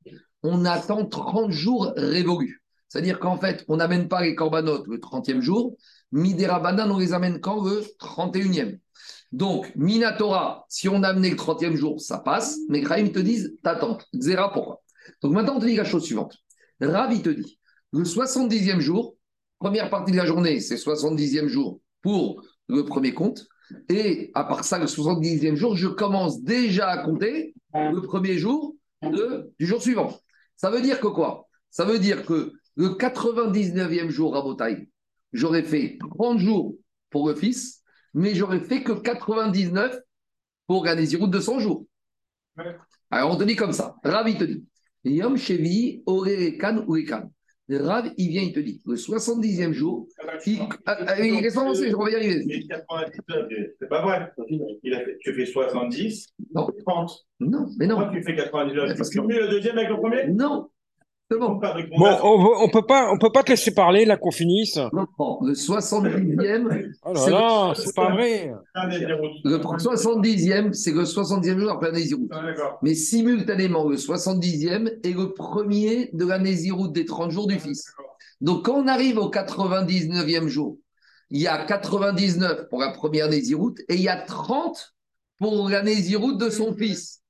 [0.43, 2.61] On attend 30 jours révolus.
[2.87, 5.75] C'est-à-dire qu'en fait, on n'amène pas les corbanotes le 30e jour,
[6.11, 8.79] Midera Banan, on les amène quand le 31e.
[9.31, 13.57] Donc, Minatora, si on a amené le 30e jour, ça passe, mais Rahim te disent,
[13.63, 13.97] t'attends.
[14.13, 14.81] Zéra, pourquoi?
[15.21, 16.37] Donc maintenant, on te dit la chose suivante.
[16.79, 17.59] Ravi te dit,
[17.91, 19.15] le 70e jour,
[19.59, 23.45] première partie de la journée, c'est 70e jour pour le premier compte.
[23.89, 28.75] Et à part ça, le 70e jour, je commence déjà à compter le premier jour
[29.01, 30.17] du jour suivant.
[30.55, 31.47] Ça veut dire que quoi?
[31.69, 34.87] Ça veut dire que le 99e jour à Botaï,
[35.33, 36.75] j'aurais fait 30 jours
[37.09, 37.81] pour le fils,
[38.13, 39.99] mais j'aurais fait que 99
[40.67, 41.85] pour gagner de 100 jours.
[43.11, 43.95] Alors on te dit comme ça.
[44.03, 44.65] Ravi te dit
[45.03, 46.03] Yom Shevi.
[47.69, 50.07] Rav, il vient, il te dit, le 70e jour,
[50.45, 52.67] il, ah, ah, il reste avancé, je vais y arriver.
[53.79, 54.31] C'est pas vrai.
[54.83, 56.67] Il a fait, tu fais 70, non.
[56.85, 57.25] 30.
[57.39, 57.95] Non, mais non.
[57.95, 60.27] Pourquoi tu fais 99 Parce que tu le deuxième avec le premier?
[60.27, 60.69] Non,
[61.31, 61.59] Bon,
[62.23, 64.77] on, ne peut pas, on peut pas te laisser parler là qu'on finisse.
[64.77, 65.07] Non,
[65.41, 66.91] le 70e.
[67.03, 68.53] Oh là là, c'est pas vrai.
[68.75, 72.29] Le 70e, c'est le 70e jour après la Néziroute.
[72.31, 77.59] Ah, Mais simultanément, le 70e est le premier de la Néziroute des 30 jours du
[77.59, 77.91] fils.
[78.39, 80.77] Donc quand on arrive au 99e jour,
[81.31, 84.93] il y a 99 pour la première Néziroute et il y a 30
[85.39, 87.21] pour la Néziroute de son fils.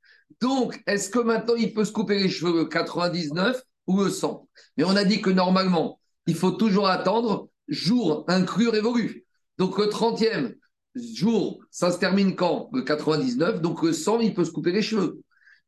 [0.41, 4.47] Donc, est-ce que maintenant il peut se couper les cheveux le 99 ou le sang.
[4.77, 9.25] Mais on a dit que normalement, il faut toujours attendre jour inclus révolu.
[9.57, 10.55] Donc le 30e
[10.95, 12.69] jour, ça se termine quand?
[12.73, 13.61] Le 99.
[13.61, 15.21] Donc le sang, il peut se couper les cheveux.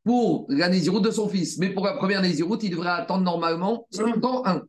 [0.03, 1.58] Pour la Néziroute de son fils.
[1.58, 4.62] Mais pour la première Néziroute, il devrait attendre normalement seulement un.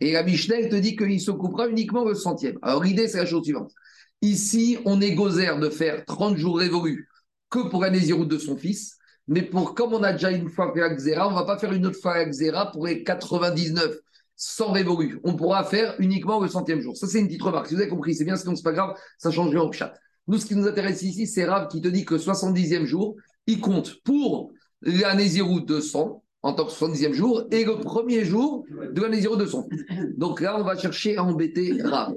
[0.00, 2.58] Et la Mishnah, te dit qu'il se coupera uniquement le centième.
[2.60, 3.72] Alors l'idée, c'est la chose suivante.
[4.20, 7.08] Ici, on est gozer de faire 30 jours révolus
[7.48, 8.98] que pour la Néziroute de son fils.
[9.26, 11.72] Mais pour, comme on a déjà une fois fait Xéra, on ne va pas faire
[11.72, 13.96] une autre fois Xéra pour les 99
[14.36, 15.20] sans révolu.
[15.24, 16.96] On pourra faire uniquement le centième jour.
[16.96, 17.68] Ça, c'est une petite remarque.
[17.68, 19.94] Si vous avez compris, c'est bien, sinon, c'est pas grave, ça change rien au chat.
[20.26, 23.60] Nous, ce qui nous intéresse ici, c'est Rav qui te dit que 70e jour, il
[23.60, 29.02] compte pour l'année 0 200 en tant que 70e jour et le premier jour de
[29.02, 29.68] l'année 0 200.
[30.16, 32.14] Donc là, on va chercher à embêter Rav.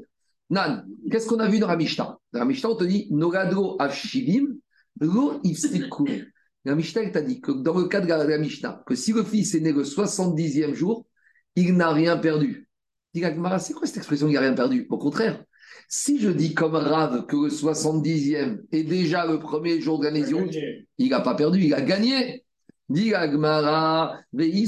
[0.49, 2.17] Nan, qu'est-ce qu'on a vu dans la Mishnah?
[2.31, 4.55] Dans la on te dit Nogado Afshivim,
[5.01, 5.41] Lo
[6.67, 9.55] La Mishnah t'a dit que dans le cas de la Mishnah, que si le fils
[9.55, 11.07] est né le 70e jour,
[11.55, 12.67] il n'a rien perdu.
[13.13, 13.23] Dit
[13.59, 14.85] c'est quoi cette expression, il n'a rien perdu?
[14.89, 15.41] Au contraire,
[15.87, 20.25] si je dis comme Rav que le 70e est déjà le premier jour de l'année
[20.97, 22.43] il n'a pas perdu, il a gagné.
[22.89, 24.65] Dit Agmara, si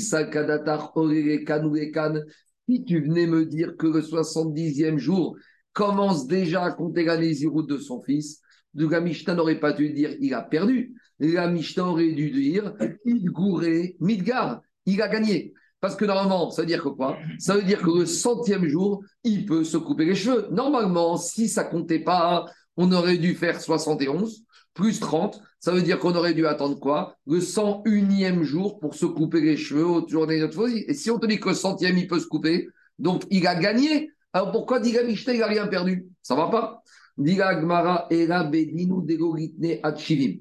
[2.86, 5.36] tu venais me dire que le 70e jour
[5.74, 8.40] commence déjà à compter l'année de son fils,
[8.74, 10.96] Mishnah n'aurait pas dû dire il a perdu.
[11.20, 12.74] La Mishnah aurait dû dire
[13.06, 15.54] il gouré Midgar, il a gagné.
[15.82, 17.18] Parce que normalement, ça veut dire que quoi?
[17.38, 20.48] Ça veut dire que le centième jour, il peut se couper les cheveux.
[20.52, 25.42] Normalement, si ça comptait pas, on aurait dû faire 71 plus 30.
[25.60, 27.16] Ça veut dire qu'on aurait dû attendre quoi?
[27.26, 30.86] Le 101e jour pour se couper les cheveux au journée de folie.
[30.88, 33.56] Et si on te dit que le centième, il peut se couper, donc il a
[33.56, 34.12] gagné.
[34.32, 36.08] Alors pourquoi dit Mishnah, il n'a rien perdu?
[36.22, 36.84] Ça va pas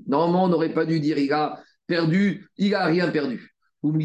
[0.07, 3.55] Normalement, on n'aurait pas dû dire il a perdu, il n'a rien perdu.
[3.83, 4.03] Donc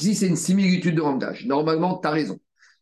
[0.00, 1.46] ici, c'est une similitude de langage.
[1.46, 2.38] Normalement, tu as raison.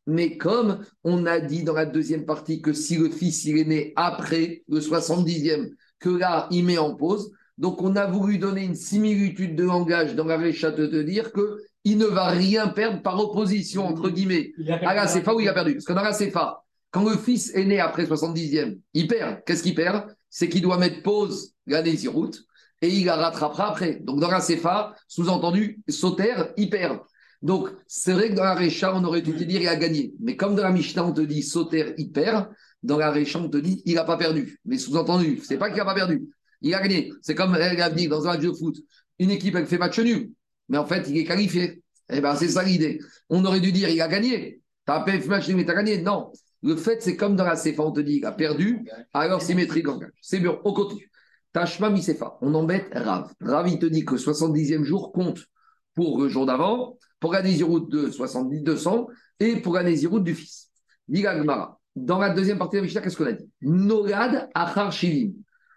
[0.07, 3.64] Mais comme on a dit dans la deuxième partie que si le fils il est
[3.64, 8.64] né après le 70e, que là, il met en pause, donc, on a voulu donner
[8.64, 13.01] une similitude de langage dans la récha de te dire qu'il ne va rien perdre
[13.01, 15.75] par opposition, entre guillemets, à la CFA où il a perdu.
[15.75, 19.42] Parce que dans la CFA, quand le fils est né après 70e, il perd.
[19.47, 20.05] Qu'est-ce qu'il perd?
[20.29, 22.42] C'est qu'il doit mettre pause l'année route
[22.83, 24.01] et il la rattrapera après.
[24.03, 27.01] Donc, dans la CFA, sous-entendu, Sauter, il perd.
[27.40, 30.12] Donc, c'est vrai que dans la Récha, on aurait dû te dire il a gagné.
[30.21, 32.49] Mais comme dans la Mishnah, on te dit Sauter, il perd,
[32.83, 34.59] dans la Récha, on te dit il n'a pas perdu.
[34.66, 36.29] Mais sous-entendu, c'est pas qu'il n'a pas perdu
[36.61, 37.12] il a gagné.
[37.23, 38.77] C'est comme l'avenir dans un match de foot.
[39.19, 40.31] Une équipe, elle fait match nul,
[40.69, 41.83] mais en fait, il est qualifié.
[42.09, 43.01] Eh bien, c'est ça l'idée.
[43.29, 44.61] On aurait dû dire, il a gagné.
[44.87, 46.03] Tu as fait match nul, mais tu as gagné.
[46.03, 46.33] Non.
[46.62, 49.88] Le fait, c'est comme dans la CFA, on te dit, il a perdu, alors symétrique
[49.88, 50.11] engage.
[50.21, 51.11] C'est bien, on continue.
[51.53, 53.33] Tachma Misefa, on embête Rav.
[53.40, 55.47] Rav, il te dit que 70e jour compte
[55.95, 59.07] pour le jour d'avant, pour la route de 70, 200
[59.40, 60.71] et pour la route du fils.
[61.09, 63.49] Dans la deuxième partie de la Mishnah, qu'est-ce qu'on a dit?
[63.62, 65.33] Nogad Achar Shivim.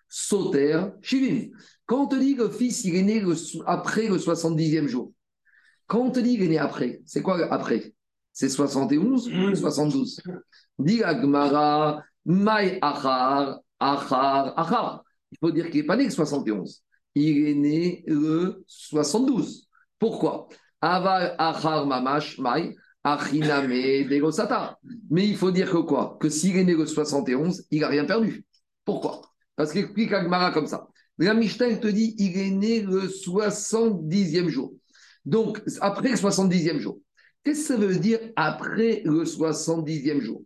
[0.10, 1.52] Sauter, Shivim.
[1.86, 3.24] Quand on te dit que le fils, il est né
[3.66, 5.14] après le 70e jour,
[5.88, 7.94] quand on te dit qu'il est né après, c'est quoi après?
[8.34, 10.22] C'est 71 ou 72
[10.78, 15.04] Dit Agmara, Mai Achar, Achar, Achar.
[15.32, 16.84] Il faut dire qu'il n'est pas né le 71.
[17.16, 19.68] Il est né le 72.
[19.98, 20.48] Pourquoi?
[20.82, 22.76] Aval Achar Mamash, Mai.
[25.10, 26.18] Mais il faut dire que quoi?
[26.20, 28.46] Que s'il est né le 71, il n'a rien perdu.
[28.84, 29.22] Pourquoi?
[29.60, 30.88] Parce qu'explique Agmara comme ça.
[31.18, 34.74] La Mishnah, te dit, il est né le 70e jour.
[35.26, 36.98] Donc, après le 70e jour.
[37.44, 40.44] Qu'est-ce que ça veut dire après le 70e jour?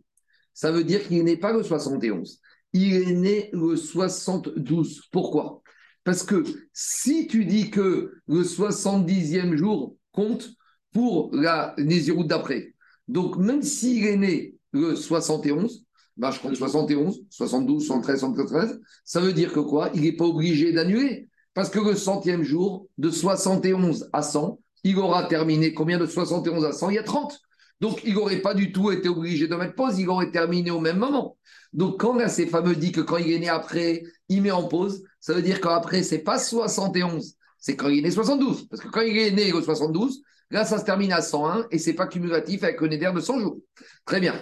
[0.52, 2.40] Ça veut dire qu'il n'est pas le 71.
[2.72, 5.02] Il est né le 72.
[5.12, 5.62] Pourquoi?
[6.02, 10.50] Parce que si tu dis que le 70e jour compte
[10.92, 12.74] pour la Néziroute d'après,
[13.06, 15.83] donc même s'il est né le 71,
[16.16, 19.90] bah, je compte 71, 72, 73, 73, ça veut dire que quoi?
[19.94, 21.28] Il n'est pas obligé d'annuler.
[21.54, 26.64] Parce que le centième jour, de 71 à 100, il aura terminé combien de 71
[26.64, 27.40] à 100 Il y a 30.
[27.80, 30.80] Donc, il n'aurait pas du tout été obligé de mettre pause, il aurait terminé au
[30.80, 31.36] même moment.
[31.72, 35.02] Donc, quand ces fameux dit que quand il est né après, il met en pause,
[35.20, 38.68] ça veut dire qu'après, c'est pas 71, c'est quand il est né 72.
[38.68, 40.22] Parce que quand il est né au 72,
[40.54, 43.18] Là, ça se termine à 101 et ce n'est pas cumulatif avec un éder de
[43.18, 43.58] 100 jours.
[44.04, 44.34] Très bien.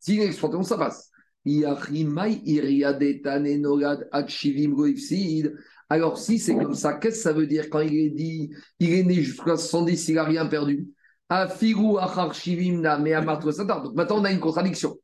[0.00, 1.12] Si expansion, ça passe.
[5.88, 8.92] Alors, si c'est comme ça, qu'est-ce que ça veut dire quand il est dit, il
[8.94, 10.88] est né jusqu'à 70, il n'a rien perdu?
[11.30, 11.52] Donc
[13.94, 14.98] maintenant, on a une contradiction.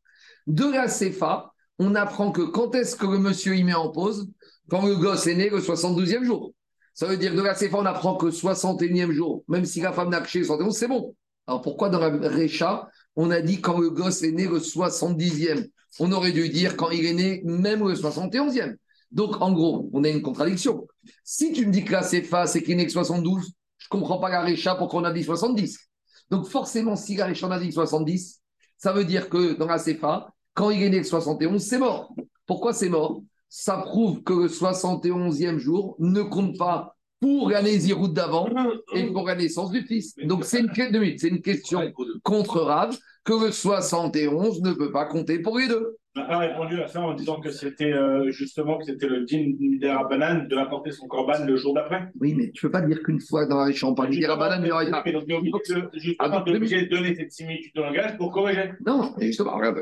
[0.49, 4.29] De la CFA, on apprend que quand est-ce que le monsieur y met en pause?
[4.69, 6.53] Quand le gosse est né le 72e jour.
[6.95, 10.11] Ça veut dire de la CFA, on apprend que 61e jour, même si la femme
[10.11, 11.15] n'a que 71, c'est bon.
[11.47, 15.69] Alors pourquoi dans la Récha, on a dit quand le gosse est né le 70e
[15.99, 18.77] On aurait dû dire quand il est né même le 71e.
[19.11, 20.87] Donc en gros, on a une contradiction.
[21.23, 23.43] Si tu me dis que la CFA, c'est qu'il est né que 72,
[23.79, 25.79] je ne comprends pas la Récha pour qu'on a dit 70.
[26.31, 28.41] Donc forcément, si la Récha a dit 70,
[28.79, 32.15] ça veut dire que dans la CFA, quand il est né le 71, c'est mort.
[32.47, 33.23] Pourquoi c'est mort?
[33.57, 38.49] Ça prouve que le 71e jour ne compte pas pour la Néziroute d'avant
[38.93, 40.17] et pour la naissance du fils.
[40.25, 41.81] Donc c'est une, c'est une question
[42.25, 45.97] contre Rav que le 71 ne peut pas compter pour les deux.
[46.17, 49.25] On n'a pas répondu à ça en disant que c'était euh, justement que c'était le
[49.25, 49.53] din
[50.11, 52.09] banane de apporter son corban le jour d'après.
[52.21, 54.21] Oui, mais tu ne peux pas dire qu'une fois dans la récha, on mais il
[54.21, 55.63] y Donc,
[55.95, 58.73] justement, tu es obligé de donner cette similitude de langage pour corriger.
[58.85, 59.79] Non, justement, regarde,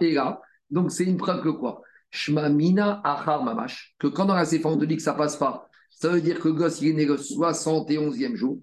[0.00, 1.80] et là, donc c'est une preuve que quoi?
[2.14, 6.08] Shmamina achar mamash, que quand dans la séphane de dit que ça passe pas, ça
[6.08, 8.58] veut dire que le gosse il est né le 71e jour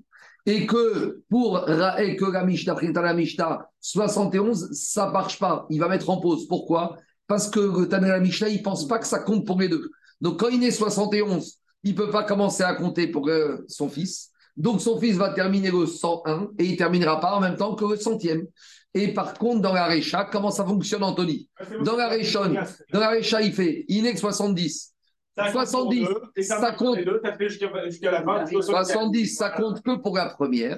[0.46, 5.68] et que pour et que la Mishnah, la Mishnah, 71, ça marche pas.
[5.70, 6.48] Il va mettre en pause.
[6.48, 6.96] Pourquoi?
[7.28, 9.92] Parce que le la Mishnah, il pense pas que ça compte pour les deux.
[10.22, 14.32] Donc quand il est 71, il peut pas commencer à compter pour euh, son fils.
[14.56, 17.86] Donc son fils va terminer le 101 et il terminera pas en même temps que
[17.86, 18.46] le centième.
[18.94, 21.50] Et par contre, dans la Récha, comment ça fonctionne, Anthony?
[21.84, 22.48] Dans la Récha,
[22.92, 24.94] dans la Récha, il fait, est 70.
[25.52, 26.08] 70,
[26.42, 27.00] ça compte.
[28.50, 30.78] 70, ça compte que pour la première.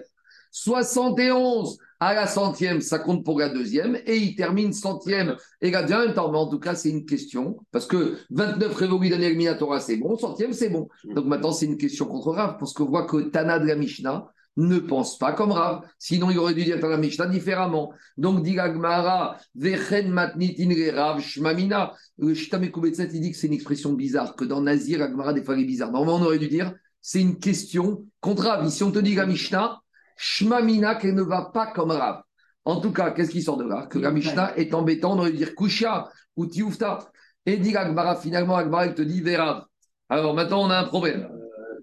[0.52, 3.98] 71 à la centième, ça compte pour la deuxième.
[4.06, 6.32] Et il termine centième et la deuxième temps.
[6.32, 7.58] Mais en tout cas, c'est une question.
[7.72, 10.16] Parce que 29 révolus d'année éliminatoire, c'est bon.
[10.18, 10.88] Centième, c'est bon.
[11.06, 12.58] Donc maintenant, c'est une question contre Rav.
[12.60, 15.82] Parce qu'on voit que Tana de la Mishnah, ne pense pas comme Rav.
[15.98, 17.92] Sinon, il aurait dû dire dans la Mishnah différemment.
[18.18, 21.94] Donc, dit Gmara, Vechen matnitin Rav shmamina.
[22.20, 25.56] Le Shitamekoubetset, il dit que c'est une expression bizarre, que dans Nazir, Agmara, des fois,
[25.56, 25.92] il est bizarre.
[25.92, 28.70] Normalement, on aurait dû dire, c'est une question contre Rav.
[28.70, 29.80] Si on te dit la Mishnah,
[30.18, 32.22] shmamina, qu'elle ne va pas comme Rav.
[32.66, 33.88] En tout cas, qu'est-ce qui sort de là?
[33.88, 37.00] Que la Mishnah est embêtante, on aurait dû dire Kusha ou Tioufta.
[37.46, 39.66] Et dit Agmara, finalement, Agmara, il te dit Verav.
[40.08, 41.28] Alors maintenant, on a un problème.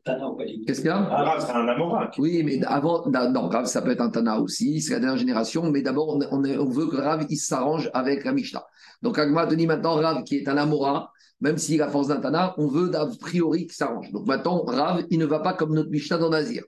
[0.04, 2.10] Qu'est-ce qu'il y a Rav, c'est un Amora.
[2.18, 5.70] Oui, mais avant, non, Rav, ça peut être un Tana aussi, c'est la dernière génération,
[5.70, 8.64] mais d'abord, on, on, veut que Rav, il s'arrange avec la Mishnah.
[9.02, 12.20] Donc, Agma te dit maintenant, Rav, qui est un Amora, même s'il a force d'un
[12.20, 14.10] Tana, on veut d'a priori qu'il s'arrange.
[14.10, 16.64] Donc, maintenant, Rav, il ne va pas comme notre Mishnah dans Nazir.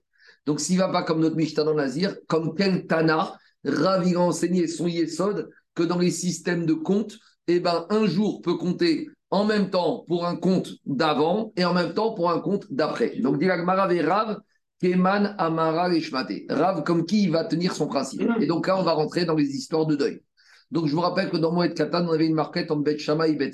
[0.46, 4.16] Donc, s'il ne va pas comme notre Mishnah dans Nazir, comme quel Tana, Rav, il
[4.16, 7.16] a enseigné son Yesod que dans les systèmes de compte,
[7.46, 11.72] eh ben, un jour peut compter en même temps pour un compte d'avant et en
[11.72, 13.16] même temps pour un compte d'après.
[13.18, 14.40] Donc, dit Rav Rav,
[14.80, 15.88] Keman Amara.
[16.50, 18.28] Rav comme qui il va tenir son principe.
[18.40, 20.20] Et donc là, on va rentrer dans les histoires de deuil.
[20.70, 23.26] Donc, je vous rappelle que dans Moed Katan, on avait une marquette entre Bet Shama
[23.26, 23.52] et Bet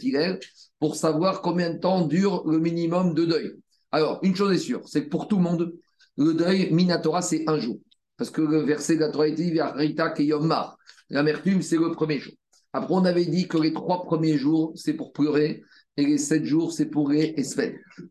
[0.81, 3.53] pour savoir combien de temps dure le minimum de deuil.
[3.93, 5.73] Alors, une chose est sûre, c'est que pour tout le monde,
[6.17, 7.79] le deuil Minatora, c'est un jour.
[8.17, 10.77] Parce que le verset de la Torah dit Rita Mar.
[11.09, 12.35] L'amertume, c'est le premier jour.
[12.79, 15.65] Après, on avait dit que les trois premiers jours, c'est pour pleurer,
[15.97, 17.35] et les sept jours, c'est pour les.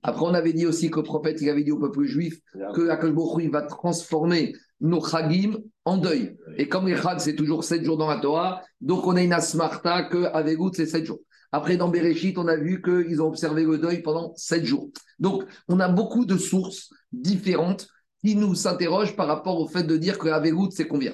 [0.03, 2.41] Après, on avait dit aussi que le prophète, avait dit au peuple juif
[2.75, 5.53] que il va transformer nos Chagim
[5.85, 6.35] en deuil.
[6.57, 9.31] Et comme les Chag, c'est toujours sept jours dans la Torah, donc on a une
[9.31, 11.21] asmarta qu'avec Gout, c'est sept jours.
[11.53, 14.89] Après, dans Bereshit, on a vu qu'ils ont observé le deuil pendant sept jours.
[15.17, 17.87] Donc, on a beaucoup de sources différentes
[18.19, 21.13] qui nous s'interrogent par rapport au fait de dire que Avegout, c'est combien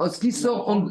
[0.00, 0.86] ce qui sort en.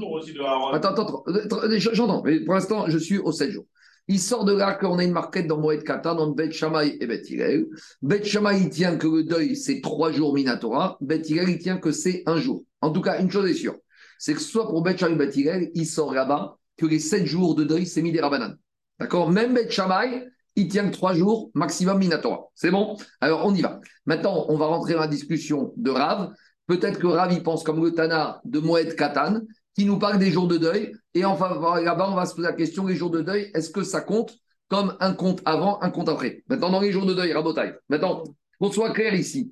[0.74, 1.60] Attends, attends, attends.
[1.78, 3.66] J'entends, mais pour l'instant, je suis au 7 jours.
[4.10, 7.08] Il sort de là qu'on a une marquette dans Moed Katan, dans Bet Shammai et
[7.08, 7.68] Bet Hillel.
[8.02, 10.98] Bet Shammai, il tient que le deuil, c'est trois jours Minatora.
[11.00, 12.66] Bet Hillel, il tient que c'est un jour.
[12.82, 13.76] En tout cas, une chose est sûre,
[14.20, 17.26] c'est que soit pour Bet Shammai et Bet Hillel, il sort là-bas que les sept
[17.26, 18.56] jours de deuil, c'est Midi Rabanan.
[19.00, 19.30] D'accord?
[19.30, 22.48] Même Bet Shammai, il tient que trois jours maximum Minatora.
[22.56, 22.98] C'est bon?
[23.22, 23.80] Alors, on y va.
[24.06, 26.34] Maintenant, on va rentrer dans la discussion de Rav.
[26.68, 29.42] Peut-être que Ravi pense comme le Tana de Moed Katan,
[29.76, 30.94] qui nous parle des jours de deuil.
[31.14, 33.84] Et enfin, là-bas, on va se poser la question les jours de deuil, est-ce que
[33.84, 34.38] ça compte
[34.70, 36.44] comme un compte avant, un compte après?
[36.48, 37.74] Maintenant, dans les jours de deuil, Rabotai.
[37.90, 38.24] Maintenant,
[38.60, 39.52] qu'on soit clair ici.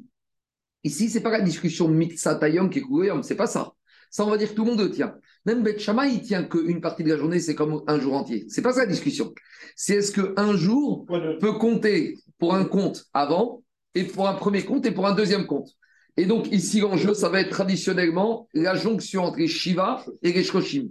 [0.84, 3.74] Ici, ce n'est pas la discussion Mitzatayom qui est ce c'est pas ça.
[4.10, 5.16] Ça, on va dire que tout le monde tient.
[5.46, 8.46] Même Beth il tient qu'une partie de la journée, c'est comme un jour entier.
[8.50, 9.34] C'est pas ça la discussion.
[9.76, 11.06] C'est est-ce qu'un jour
[11.40, 13.64] peut compter pour un compte avant
[13.96, 15.70] et pour un premier compte et pour un deuxième compte?
[16.18, 20.44] Et donc, ici, l'enjeu, ça va être traditionnellement la jonction entre les Shiva et les
[20.44, 20.90] Shkoshim.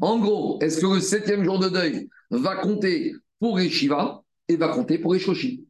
[0.00, 4.56] En gros, est-ce que le septième jour de deuil va compter pour les Shiva et
[4.56, 5.62] va compter pour les Shkoshim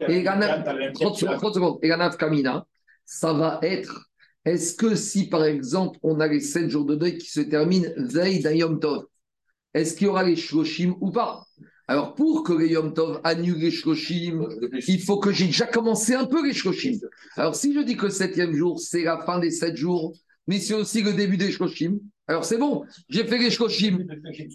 [0.00, 0.62] Et la
[0.94, 1.78] 30 secondes.
[1.82, 2.66] Et la Kamina,
[3.04, 4.08] ça va être
[4.48, 7.90] est-ce que si, par exemple, on a les sept jours de deuil qui se terminent
[7.98, 9.04] veille d'Ayom Tov,
[9.74, 11.44] est-ce qu'il y aura les Shkoshim ou pas?
[11.88, 14.46] Alors, pour que les Yom Tov annulent les Shloshim,
[14.86, 16.98] il faut que j'ai déjà commencé un peu les Shloshim.
[17.36, 20.14] Alors, si je dis que le septième jour, c'est la fin des sept jours,
[20.46, 24.06] mais c'est aussi le début des Shloshim, alors c'est bon, j'ai fait les Shloshim.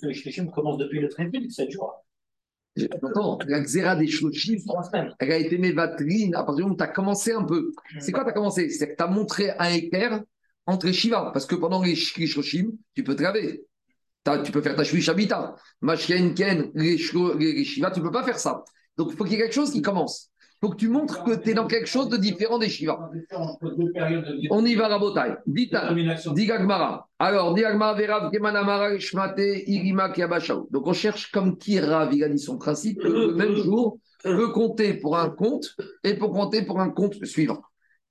[0.03, 2.05] Les Shloshim commencent depuis le 13 de 7 jours.
[3.15, 4.57] Non, la xéra des Shloshim,
[5.19, 7.71] elle a été mévatrine à partir du moment où tu as commencé un peu.
[7.99, 8.69] C'est quoi tu as commencé?
[8.69, 10.21] C'est que tu as montré un éclair
[10.67, 13.63] entre les Shiva, parce que pendant les Shloshim, tu peux te laver
[14.43, 15.55] tu peux faire ta chouïche habita.
[15.81, 18.63] Machien, Ken, les Shiva, tu ne peux pas faire ça.
[18.97, 20.29] Donc, il faut qu'il y ait quelque chose qui commence.
[20.61, 23.09] faut que tu montres que tu es dans quelque chose de différent des Shiva.
[24.49, 25.35] On y va, Rabotai.
[25.45, 27.07] Digagmara.
[27.19, 30.67] Alors, Digagmara, Verav, Kemanamara, Shmate, Irima, Kiabashaou.
[30.71, 34.51] Donc, on cherche comme qui Rav, il dit son principe, que le même jour peut
[34.53, 37.61] compter pour un compte et peut compter pour un compte suivant.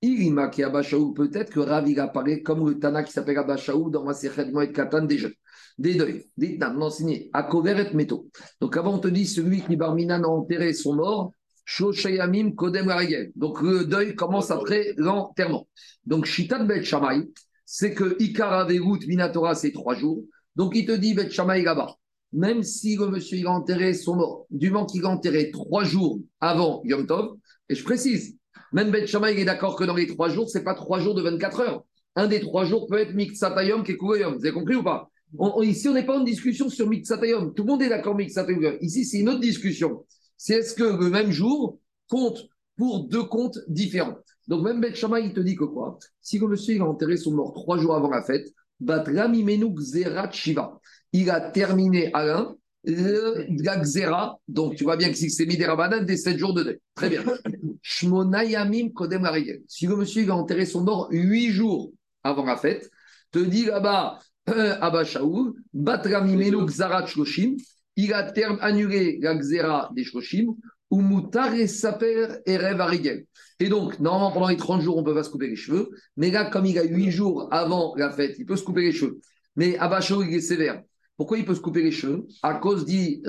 [0.02, 4.72] Irima, Kiabashaou, peut-être que Rav, il comme le Tana qui s'appelle Abashaou dans ma et
[4.72, 5.32] Katan des jeunes
[5.78, 8.28] des deuils, des non signé, à et métaux.
[8.60, 11.32] Donc avant, on te dit celui qui Barminan a enterré son mort,
[11.64, 12.92] Shoshayamim Kodem
[13.36, 15.68] Donc le deuil commence après l'enterrement.
[16.04, 17.28] Donc Shitat Bet Shamay,
[17.64, 20.22] c'est que Ikara Verout Minatora, c'est trois jours.
[20.56, 21.94] Donc il te dit Bet Shamay là-bas.
[22.32, 25.84] Même si le monsieur il a enterré son mort, du moment qu'il a enterré trois
[25.84, 27.36] jours avant Yom Tov,
[27.68, 28.36] et je précise,
[28.72, 31.22] même Bet Shamay est d'accord que dans les trois jours, c'est pas trois jours de
[31.22, 31.84] 24 heures.
[32.16, 34.36] Un des trois jours peut être Miksatayom Kekuyom.
[34.36, 35.10] Vous avez compris ou pas?
[35.62, 37.54] Ici, on n'est pas en discussion sur Miksatayom.
[37.54, 38.76] Tout le monde est d'accord Miksatayom.
[38.80, 40.04] Ici, c'est une autre discussion
[40.42, 44.16] c'est est-ce que le même jour compte pour deux comptes différents?
[44.48, 46.00] Donc même Beth il te dit que quoi?
[46.20, 48.48] Si le monsieur il a enterré son mort trois jours avant la fête,
[50.32, 50.80] Shiva.
[51.12, 55.64] Il a terminé à l'un la Xera, donc tu vois bien que c'est mis des
[55.64, 56.80] rabanan des sept jours de deuil.
[56.96, 57.22] Très bien.
[57.82, 59.24] Shmonayamim Kodem
[59.68, 61.92] Si le monsieur il a enterré son mort huit jours
[62.24, 62.90] avant la fête,
[63.30, 67.56] te dit là-bas, euh, Abba Shaoul, Batramimenu Xarat Shloshim,
[67.96, 70.54] il a terme annulé la xéra des Shoshim,
[70.90, 73.24] ou Moutar et Saper et Rêve
[73.60, 75.90] Et donc, normalement, pendant les 30 jours, on peut pas se couper les cheveux.
[76.16, 78.92] Mais là, comme il a 8 jours avant la fête, il peut se couper les
[78.92, 79.20] cheveux.
[79.56, 80.82] Mais Abacho, il est sévère.
[81.16, 82.26] Pourquoi il peut se couper les cheveux?
[82.42, 83.22] À cause, dit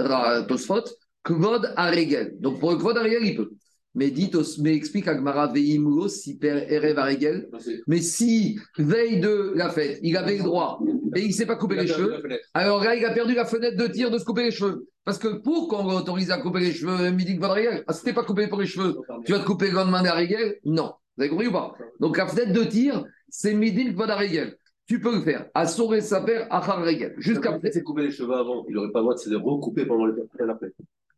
[0.47, 0.84] Tosfot,
[1.23, 2.36] Kvod Aregel.
[2.39, 3.52] Donc, pour le Kvod Aregel, il peut.
[3.96, 7.50] Mais dit, mais explique Agmara Veimlo, si père Erev Aregel.
[7.88, 10.80] Mais si, veille de la fête, il avait le droit
[11.16, 13.78] et il ne s'est pas coupé les cheveux, alors là, il a perdu la fenêtre
[13.78, 14.88] de tir de se couper les cheveux.
[15.06, 18.24] Parce que pour qu'on autorise à couper les cheveux, midi Vadragel, ah, si tu pas
[18.24, 20.94] coupé pour les cheveux, tu vas te couper le lendemain d'Arigel Non.
[21.16, 21.76] Vous avez compris ou pas?
[22.00, 24.58] Donc la fenêtre de tir, c'est midi Vadragel.
[24.86, 25.46] Tu peux le faire.
[25.54, 27.14] À Soré Saper, à Regel.
[27.18, 27.58] Jusqu'à.
[27.64, 30.06] Si s'est coupé les cheveux avant, il n'aurait pas le droit de se recouper pendant
[30.06, 30.74] le après.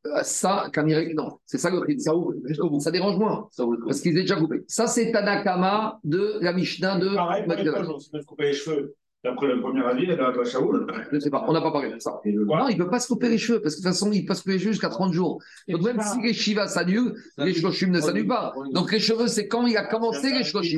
[0.06, 2.14] Euh, ça, quand il non, c'est ça le ça.
[2.80, 3.48] Ça dérange moins,
[3.86, 4.64] parce qu'il est déjà coupé.
[4.68, 7.16] Ça, c'est Tanakama de la Mishnah de.
[7.16, 8.96] Pareil, se couper les cheveux.
[9.24, 10.86] D'après le premier avis, elle a Shaoul.
[11.10, 12.22] Je ne sais pas, on n'a pas parlé de ça.
[12.24, 14.24] Non, il ne peut pas se couper les cheveux, parce que de toute façon, il
[14.24, 15.42] peut se couper les cheveux jusqu'à 30 jours.
[15.68, 18.54] Donc même si les Shiva s'annulent, les Shoshim ne s'annulent pas.
[18.72, 20.78] Donc les cheveux, c'est quand il a commencé les Shoshim.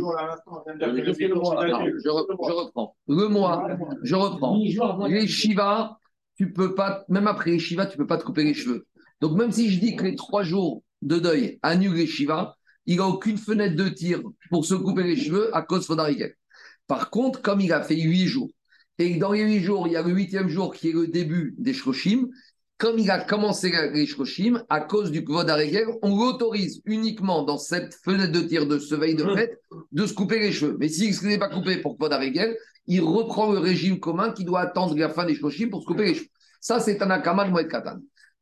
[0.79, 2.09] Je
[2.51, 2.95] reprends.
[3.09, 3.67] Le mois,
[4.03, 4.57] je reprends.
[5.07, 5.99] Les Shiva,
[6.37, 8.85] tu peux pas, même après les Shiva, tu ne peux pas te couper les cheveux.
[9.21, 12.97] Donc même si je dis que les trois jours de deuil annulent les Shiva, il
[12.97, 16.35] n'a aucune fenêtre de tir pour se couper les cheveux à cause de
[16.87, 18.49] par contre, comme il a fait huit jours,
[18.97, 21.53] et dans les huit jours, il y a le huitième jour qui est le début
[21.59, 22.29] des Shroshim,
[22.77, 25.51] comme il a commencé les Shroshim, à cause du Kvod
[26.01, 29.59] on l'autorise uniquement dans cette fenêtre de tir de ce de fête
[29.91, 30.77] de se couper les cheveux.
[30.79, 32.15] Mais s'il ne s'est pas coupé pour Kvod
[32.89, 36.05] il reprend le régime commun qui doit attendre la fin des Shroshim pour se couper
[36.05, 36.29] les cheveux.
[36.61, 37.97] Ça, c'est un Akaman Moed Katan.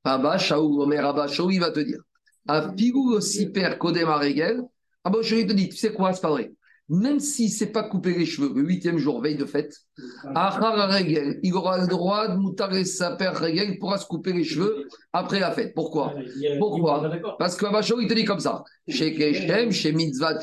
[0.05, 1.99] Abba, Shaou, Omer, Abba, Shaou, il va te dire.
[2.47, 4.61] A Figou, Siper, Kodem, Aregel.
[5.03, 6.51] Abba, Shaou, il te dit, tu sais quoi, c'est pas vrai.
[6.87, 9.75] Même s'il ne s'est pas coupé les cheveux le huitième jour, veille de fête,
[10.23, 15.39] il aura le droit de moutar sa père il pourra se couper les cheveux après
[15.39, 15.73] la fête.
[15.73, 16.13] Pourquoi?
[16.59, 17.09] Pourquoi?
[17.39, 18.63] Parce que Abachor, il te dit comme ça.
[18.87, 20.37] Chez Keshem, chez Mitzvat,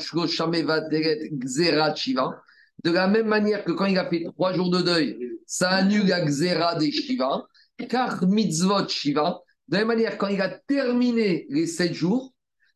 [2.83, 6.07] de la même manière que quand il a fait trois jours de deuil, ça annule
[6.07, 7.43] la Xera des Shiva,
[7.87, 12.33] car Mitzvot Shiva, de la même manière, quand il a terminé les sept jours,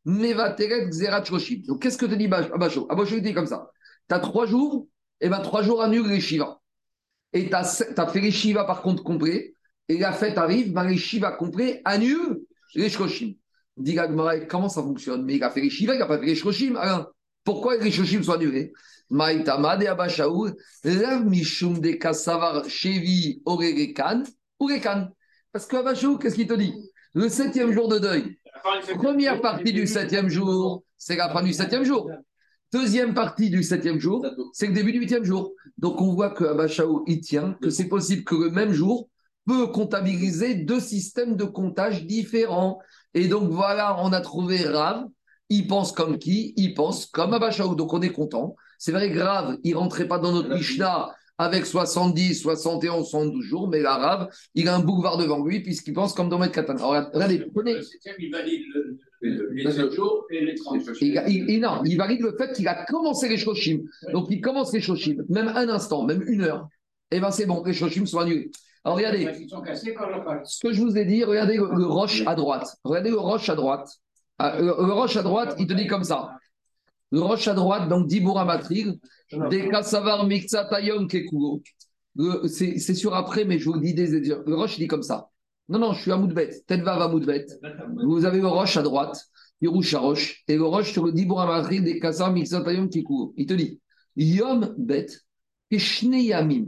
[0.07, 3.69] donc, qu'est-ce que te dit Abacho Abacho, dit comme ça.
[4.07, 4.87] Tu as trois jours,
[5.19, 6.61] et eh bien trois jours annulent les Shiva.
[7.33, 9.53] Et tu as, fait les Shiva par contre complet,
[9.89, 12.39] et la fête arrive, ben les Shiva complets annulent
[12.73, 13.33] les Shkoshim.
[13.75, 13.97] Dit
[14.47, 15.25] comment ça fonctionne?
[15.25, 16.77] Mais il a fait les Shiva, il n'a pas fait les Shkoshim.
[16.77, 17.11] Alors,
[17.43, 18.71] pourquoi les Shkoshim sont annulés?
[19.09, 24.23] Maïtama de Abashaoul, Rav Mishum de Kassavar Chevi Orerekan,
[24.61, 25.09] Urekan.
[25.57, 26.71] Parce que qu'est-ce qu'il te dit?
[27.15, 28.37] Le septième jour de deuil,
[28.99, 32.11] Première partie du septième jour, c'est la fin du septième jour.
[32.71, 35.53] Deuxième partie du septième jour, c'est le début du huitième jour.
[35.79, 39.09] Donc on voit que Abachao, il tient que c'est possible que le même jour
[39.47, 42.77] peut comptabiliser deux systèmes de comptage différents.
[43.15, 45.05] Et donc voilà, on a trouvé Rav.
[45.49, 46.53] Il pense comme qui?
[46.55, 47.73] Il pense comme Abachao.
[47.73, 48.55] Donc on est content.
[48.77, 53.79] C'est vrai, grave, il rentrait pas dans notre Mishnah avec 70, 71, 72 jours, mais
[53.79, 56.41] l'arabe, il a un boulevard devant lui puisqu'il pense comme dans.
[56.41, 57.75] Alors, regardez, prenez.
[58.19, 58.65] Il valide
[59.21, 63.29] les 7 jours et les 30 il, Non, il valide le fait qu'il a commencé
[63.29, 63.81] les Shoshim.
[64.11, 66.67] Donc, il commence les Shoshim, même un instant, même une heure.
[67.11, 68.51] Et eh bien, c'est bon, les Shoshim sont annulés.
[68.83, 69.27] Alors, regardez.
[70.43, 72.67] Ce que je vous ai dit, regardez le, roche à droite.
[72.83, 73.89] Regardez le roche à droite.
[74.39, 76.37] Ah, le, Roche à droite, il te dit comme ça.
[77.11, 78.99] Le Roche à droite, donc Diboura Matril,
[79.49, 81.61] des Kassavar Mixatayom Kekugo.
[82.47, 85.29] C'est sûr après, mais je vous le dis des Le Roche, il dit comme ça.
[85.69, 86.63] Non, non, je suis à Moudbet.
[86.65, 87.45] Tedva va Moudbet.
[88.05, 89.21] Vous avez le Roche à droite,
[89.61, 93.33] Yerouche à Roche, et le Roche sur le Diboura Matril, des Kassavar Mixatayom Kekugo.
[93.37, 93.79] Il te dit
[94.15, 95.07] Yom Bet,
[95.69, 96.67] Keshne Yamim.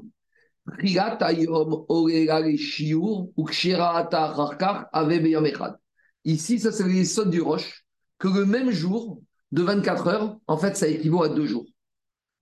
[6.25, 7.85] Ici, ça c'est les sautes du roche,
[8.19, 11.65] que le même jour de 24 heures, en fait, ça équivaut à deux jours.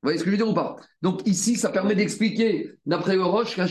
[0.08, 0.78] Vous voyez ce que je veux dire ou pas?
[1.02, 3.68] Donc ici, ça permet d'expliquer, d'après le roche, la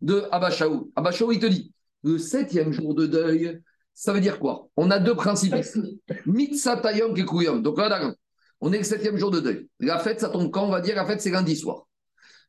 [0.00, 0.90] de Abashaou.
[0.96, 3.60] Abashaou, il te dit, le septième jour de deuil,
[3.92, 4.70] ça veut dire quoi?
[4.78, 5.54] On a deux principes.
[6.26, 7.60] Mitzatayom kekuyom.
[7.60, 8.14] Donc là,
[8.62, 9.68] on est le septième jour de deuil.
[9.78, 10.64] La fête, ça tombe quand?
[10.64, 11.86] On va dire la fête, c'est lundi soir.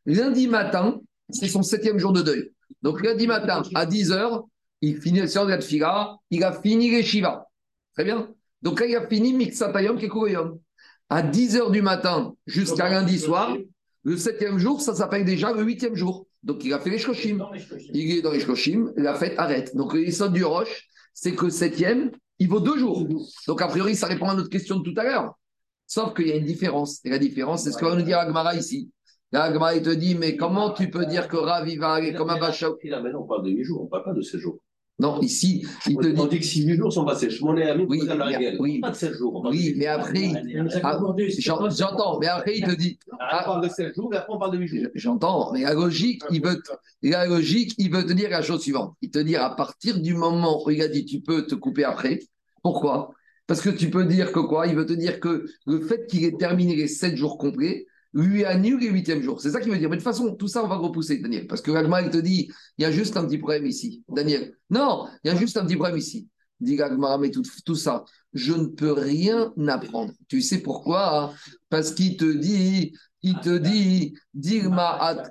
[0.05, 2.53] Lundi matin, c'est son septième jour de deuil.
[2.83, 4.45] Donc lundi matin, à 10h,
[4.79, 7.49] il finit le séance de la il a fini les Shiva.
[7.95, 8.33] Très bien?
[8.61, 10.57] Donc là, il a fini Mixatayom Kekuroyom.
[11.09, 13.57] À 10h du matin jusqu'à lundi soir,
[14.03, 16.27] le septième jour, ça s'appelle déjà le huitième jour.
[16.43, 17.43] Donc il a fait les Shkoshim.
[17.93, 19.75] Il est dans les Shkoshim, la fête arrête.
[19.75, 23.07] Donc l'histoire du Roche, c'est que le septième, il vaut deux jours.
[23.47, 25.33] Donc a priori, ça répond à notre question de tout à l'heure.
[25.87, 27.03] Sauf qu'il y a une différence.
[27.03, 28.91] Et la différence, c'est ce que va nous dire Agmara ici.
[29.33, 32.29] Agmara, il te dit, mais comment tu peux dire que Rav, il va aller comme
[32.29, 34.59] un Bacha on parle de huit jours, on ne parle pas de 16 jours.
[34.99, 36.19] Non, ici, il te dit.
[36.19, 38.01] On dit que si 8 jours sont passés, je m'en ai ami, oui,
[38.59, 39.47] oui, pas de 16 jours.
[39.49, 40.33] Oui, mais après,
[40.83, 40.99] ah,
[41.69, 42.99] j'entends, mais après, il te dit.
[43.17, 44.87] Ah, on parle de 16 jours, et après, on parle de 8 jours.
[44.95, 46.61] J'entends, mais la logique, il veut,
[47.01, 48.95] la logique, il veut te dire la chose suivante.
[49.01, 51.85] Il te dit, à partir du moment où il a dit, tu peux te couper
[51.85, 52.19] après,
[52.61, 53.11] pourquoi?
[53.47, 54.67] Parce que tu peux dire que quoi?
[54.67, 58.45] Il veut te dire que le fait qu'il ait terminé les 7 jours complets, lui
[58.45, 59.41] annule les huitièmes jours.
[59.41, 59.89] C'est ça qu'il veut dire.
[59.89, 61.47] Mais de toute façon, tout ça, on va repousser, Daniel.
[61.47, 64.03] Parce que Gagma, il te dit, il y a juste un petit problème ici.
[64.09, 66.27] Daniel, non, il y a juste un petit problème ici.
[66.59, 68.03] Dit Gagma, mais tout, tout, ça,
[68.33, 70.13] je ne peux rien apprendre.
[70.27, 71.33] Tu sais pourquoi hein?
[71.69, 75.23] Parce qu'il te dit, il te dit, Dirma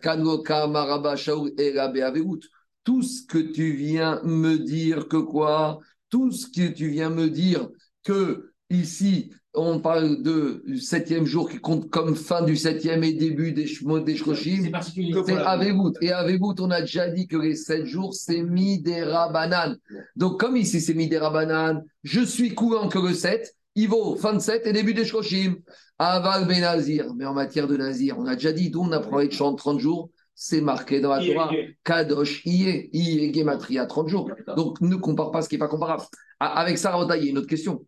[2.85, 5.81] Tout ce que tu viens me dire que quoi?
[6.11, 7.69] Tout ce que tu viens me dire
[8.05, 13.13] que ici, on parle de, du septième jour qui compte comme fin du septième et
[13.13, 13.65] début des,
[14.05, 15.95] des Shroshim, c'est Avegout.
[16.01, 19.79] Et Avegout, on a déjà dit que les sept jours, c'est Midera Banane.
[20.17, 24.35] Donc, comme ici, c'est Midera Banane, je suis courant que le 7, il vaut fin
[24.35, 25.57] de 7 et début des Shroshim.
[25.99, 27.13] Aval Benazir.
[27.17, 29.81] Mais en matière de Nazir, on a déjà dit, d'où on a parlé de 30
[29.81, 31.51] jours, c'est marqué dans la Torah.
[31.83, 34.31] Kadosh, Iye, Iye, Gematria, 30 jours.
[34.57, 36.05] Donc, ne compare pas ce qui n'est pas comparable.
[36.39, 37.85] Avec ça, il y a une autre question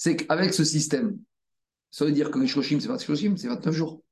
[0.00, 1.18] c'est qu'avec ce système,
[1.90, 4.02] ça veut dire que les Shoshim, c'est pas Shoshim, c'est 29 jours.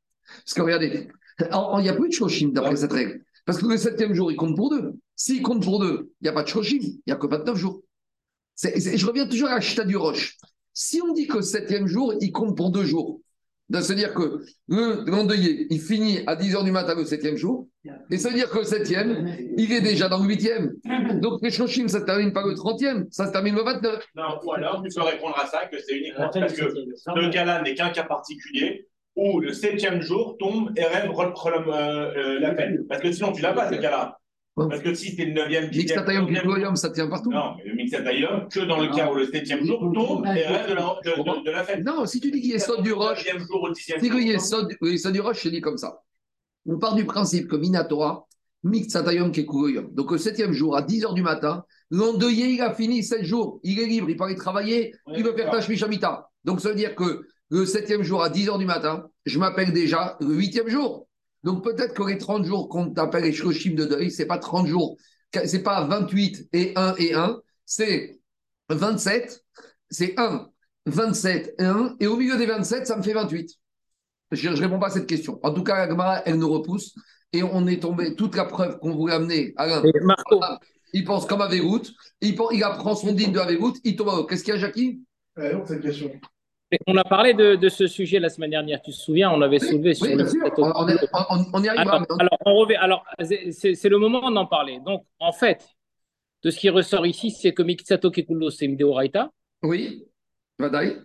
[0.44, 1.08] Parce que regardez,
[1.40, 3.24] il n'y a plus de Shoshim d'après cette règle.
[3.46, 4.92] Parce que le septième jour, il compte pour deux.
[5.16, 7.56] S'il compte pour deux, il n'y a pas de Shoshim, il n'y a que 29
[7.56, 7.82] jours.
[8.62, 10.36] je reviens toujours à la chita du Roche.
[10.74, 13.22] Si on dit que le septième jour, il compte pour deux jours,
[13.70, 17.68] c'est-à-dire que l'endeuillé, il finit à 10h du matin le septième jour,
[18.10, 20.74] et ça veut dire que le septième, il est déjà dans le huitième.
[21.20, 24.06] Donc les Shoshim, ça ne termine pas le trentième, ça se termine le 29.
[24.16, 27.62] Non, ou alors tu peux répondre à ça que c'est uniquement parce que le cas-là
[27.62, 28.88] n'est qu'un cas particulier
[29.18, 31.72] où le septième jour tombe et rêve euh,
[32.16, 32.86] euh, la peine.
[32.88, 34.17] Parce que sinon, tu l'as pas, ce cas-là.
[34.66, 36.76] Parce que si c'est le 9e, 10e.
[36.76, 37.30] ça tient partout.
[37.30, 40.70] Non, mais le Mixatayom, que dans le cas où le 7e jour tombe et reste
[40.70, 41.84] de la, fête.
[41.84, 43.24] Non, si tu dis qu'il y a saut du roche.
[43.24, 43.30] Si
[44.00, 46.02] il y a saut du roche, je dis comme ça.
[46.66, 48.26] On part du principe que Minatora,
[48.64, 49.94] Mixatayom Kekuyoyom.
[49.94, 53.60] Donc le 7e jour, à 10h du matin, l'endeuillé, il a fini 7 jours.
[53.62, 56.28] Il est libre, il peut aller travailler, il veut faire tâche Mishamita.
[56.44, 60.16] Donc ça veut dire que le 7e jour, à 10h du matin, je m'appelle déjà
[60.20, 61.07] le 8e jour.
[61.44, 64.38] Donc peut-être que les 30 jours qu'on appelle les shloshim de deuil, ce n'est pas
[64.38, 64.96] 30 jours,
[65.44, 68.18] c'est pas 28 et 1 et 1, c'est
[68.70, 69.44] 27,
[69.90, 70.48] c'est 1,
[70.86, 73.50] 27 et 1, et au milieu des 27, ça me fait 28.
[74.32, 75.38] Je ne réponds pas à cette question.
[75.42, 76.94] En tout cas, Agmara, elle nous repousse,
[77.32, 79.82] et on est tombé, toute la preuve qu'on voulait amener, Alain,
[80.92, 81.74] il pense comme à il,
[82.20, 85.02] il apprend son digne de Averout, il tombe à Qu'est-ce qu'il y a, Jackie?
[85.38, 86.10] Euh, cette question.
[86.86, 89.94] On a parlé de, ce sujet la semaine dernière, tu te souviens, on avait soulevé
[89.94, 90.24] sur le.
[90.58, 91.88] On, y arrive.
[92.18, 94.80] Alors, on revient, alors c'est le moment d'en parler.
[94.84, 95.66] Donc, en fait,
[96.42, 99.30] de ce qui ressort ici, c'est que Mikitsato Kekulo, c'est Raita.
[99.62, 100.04] Oui,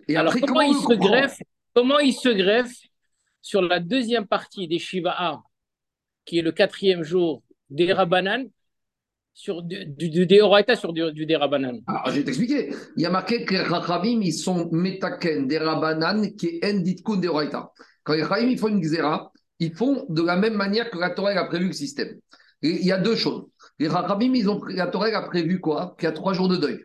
[0.08, 1.38] Et alors, comment, il se greffe,
[1.74, 2.76] comment il se greffe
[3.40, 5.42] sur la deuxième partie des Shiva
[6.24, 8.48] qui est le quatrième jour des Rabanan,
[9.34, 10.06] sur du, du,
[10.76, 12.70] sur du, du Je vais t'expliquer.
[12.96, 17.72] Il y a marqué que les Rachabim, ils sont Metaken Derabanan qui est Enditkun Deoraita.
[18.04, 21.10] Quand les Rachabim ils font une Xéra, ils font de la même manière que la
[21.10, 22.16] Torah a prévu le système.
[22.62, 23.46] Il y a deux choses.
[23.80, 25.96] Les Rachabim, ils ont, la Torah a prévu quoi?
[25.98, 26.84] Qu'il y a trois jours de deuil.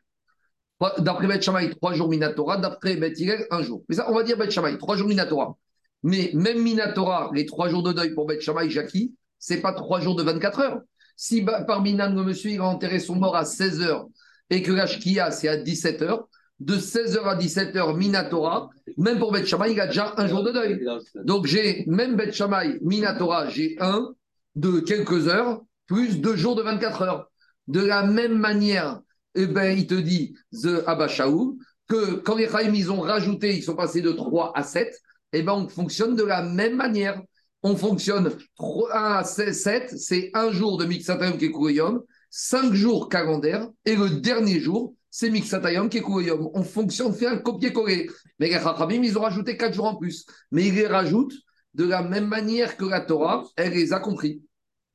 [0.98, 2.58] D'après Bet Shammai, trois jours Minatora.
[2.58, 3.84] D'après Bet Hillel, un jour.
[3.90, 5.56] Mais ça, on va dire Bet Shammai, trois jours Minatora.
[6.02, 10.00] Mais même Minatora, les trois jours de deuil pour Bet Shammai, Jackie, c'est pas trois
[10.00, 10.82] jours de 24 heures.
[11.22, 14.08] Si par Minan, le monsieur, il a enterré son mort à 16 heures
[14.50, 16.30] et que la Shkia, c'est à 17 heures,
[16.62, 20.52] de 16h à 17h, Minatora, même pour Bet Shammai, il a déjà un jour de
[20.54, 20.80] deuil.
[21.26, 24.14] Donc j'ai, même Bet Shammai, Minatora, j'ai un
[24.56, 27.30] de quelques heures, plus deux jours de 24 heures.
[27.68, 29.02] De la même manière,
[29.36, 31.60] eh ben, il te dit, The Abashaou,
[31.90, 34.98] que quand les Chaim, ils ont rajouté, ils sont passés de 3 à 7,
[35.34, 37.22] eh ben, on fonctionne de la même manière.
[37.62, 43.96] On fonctionne 1 à 7, c'est un jour de Mixatayom Kekuyom, 5 jours calendaires, et
[43.96, 46.52] le dernier jour, c'est Mixatayom Kekuyom.
[46.54, 48.10] On fonctionne, on fait un copier-coller.
[48.40, 50.26] Mais les Chachamim, ils ont rajouté 4 jours en plus.
[50.52, 51.36] Mais ils les rajoutent
[51.74, 54.42] de la même manière que la Torah, elle les a compris.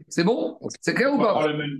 [0.08, 0.58] C'est bon?
[0.80, 1.46] C'est clair ou pas?
[1.46, 1.78] le même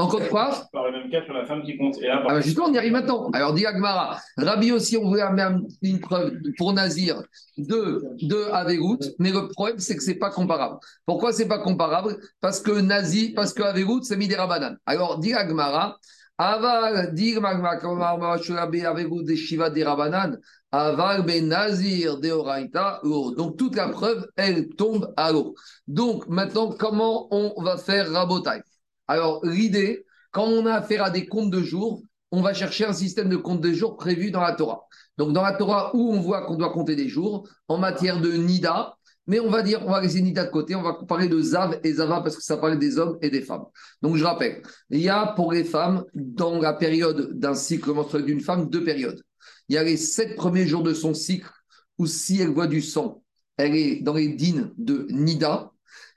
[0.00, 1.98] Encore quoi Par le même cas que la femme qui compte.
[1.98, 3.30] Et là, ah bah justement, on y arrive maintenant.
[3.32, 7.22] Alors, dit Agmara, Rabbi aussi, on voulait amener une preuve pour Nazir
[7.58, 10.78] de, de Avegout, mais le problème, c'est que ce n'est pas comparable.
[11.06, 12.16] Pourquoi ce n'est pas comparable?
[12.40, 14.76] Parce que Nazir, parce que Avegout, c'est mis des rabanan.
[14.86, 15.98] Alors, dit Agmara,
[16.38, 20.38] Aval, dit Avegout des Shiva des rabanan,
[20.72, 25.54] Aval ben Nazir de Oraita, Donc, toute la preuve, elle tombe à l'eau.
[25.86, 28.62] Donc, maintenant, comment on va faire Rabotai?
[29.10, 32.92] Alors, l'idée, quand on a affaire à des comptes de jours, on va chercher un
[32.92, 34.86] système de compte de jours prévu dans la Torah.
[35.18, 38.30] Donc, dans la Torah, où on voit qu'on doit compter des jours, en matière de
[38.30, 38.94] Nida,
[39.26, 41.80] mais on va dire, on va laisser Nida de côté, on va parler de Zav
[41.82, 43.64] et Zava parce que ça parle des hommes et des femmes.
[44.00, 48.24] Donc, je rappelle, il y a pour les femmes, dans la période d'un cycle menstruel
[48.24, 49.20] d'une femme, deux périodes.
[49.68, 51.50] Il y a les sept premiers jours de son cycle
[51.98, 53.24] où si elle voit du sang,
[53.56, 55.72] elle est dans les dînes de Nida.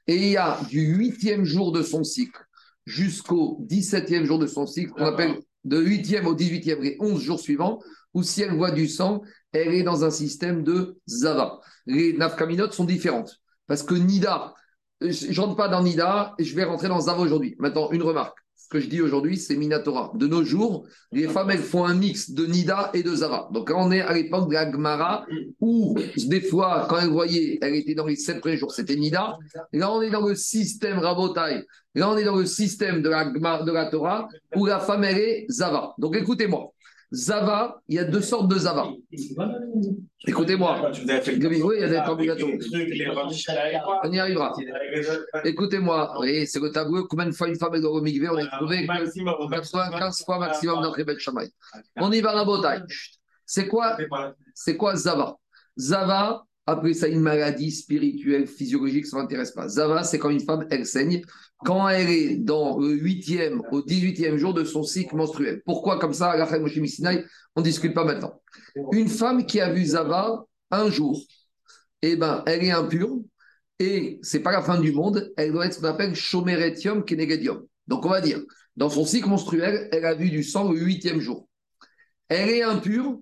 [0.05, 2.39] Et il y a du huitième jour de son cycle
[2.85, 7.39] jusqu'au 17e jour de son cycle, qu'on appelle de 8e au 18e, les 11 jours
[7.39, 7.79] suivants,
[8.13, 9.21] où si elle voit du sang,
[9.51, 11.59] elle est dans un système de Zava.
[11.85, 13.39] Les nafkaminotes sont différentes.
[13.67, 14.53] Parce que Nida,
[15.01, 17.55] je rentre pas dans Nida, et je vais rentrer dans Zava aujourd'hui.
[17.59, 18.37] Maintenant, une remarque.
[18.73, 20.11] Que je dis aujourd'hui, c'est Minatora.
[20.15, 23.47] De nos jours, les femmes, elles font un mix de Nida et de Zava.
[23.51, 25.27] Donc, on est à l'époque de la Gemara,
[25.61, 25.95] où
[26.25, 29.37] des fois, quand elle voyait, elle était dans les sept premiers jours, c'était Nida.
[29.73, 31.67] Là, on est dans le système Rabotai.
[31.93, 35.19] Là, on est dans le système de la, de la Torah, où la femme, elle
[35.19, 35.93] est Zava.
[35.99, 36.72] Donc, écoutez-moi.
[37.13, 38.87] Zava, il y a deux sortes de Zava.
[40.25, 40.91] Écoutez-moi.
[40.91, 42.51] Oui, il y a des obligatoires.
[44.03, 44.53] On y arrivera.
[45.43, 46.15] Écoutez-moi.
[46.19, 47.05] Oui, c'est le tableau.
[47.07, 50.81] Combien de fois une femme est dans le migvé On a trouvé 95 fois maximum
[50.81, 51.49] dans le Shamaï.
[51.97, 52.81] On y va à la bataille.
[53.45, 53.97] C'est quoi,
[54.55, 55.37] c'est quoi Zava?
[55.77, 59.67] Zava, après ça, une maladie spirituelle, physiologique, ça ne m'intéresse pas.
[59.67, 61.21] Zava, c'est quand une femme, elle saigne
[61.65, 65.61] quand elle est dans le 8e au 18e jour de son cycle menstruel.
[65.65, 66.49] Pourquoi comme ça, à la
[67.55, 68.41] on ne discute pas maintenant.
[68.91, 71.21] Une femme qui a vu Zava un jour,
[72.01, 73.19] eh ben, elle est impure
[73.79, 77.65] et c'est pas la fin du monde, elle doit être ce qu'on appelle chomeretium kenegedium.
[77.87, 78.41] Donc on va dire,
[78.75, 81.47] dans son cycle menstruel, elle a vu du sang le 8e jour.
[82.29, 83.19] Elle est impure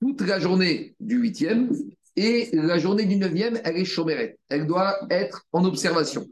[0.00, 1.68] toute la journée du 8e
[2.16, 4.38] et la journée du 9e, elle est chomeret.
[4.48, 6.26] Elle doit être en observation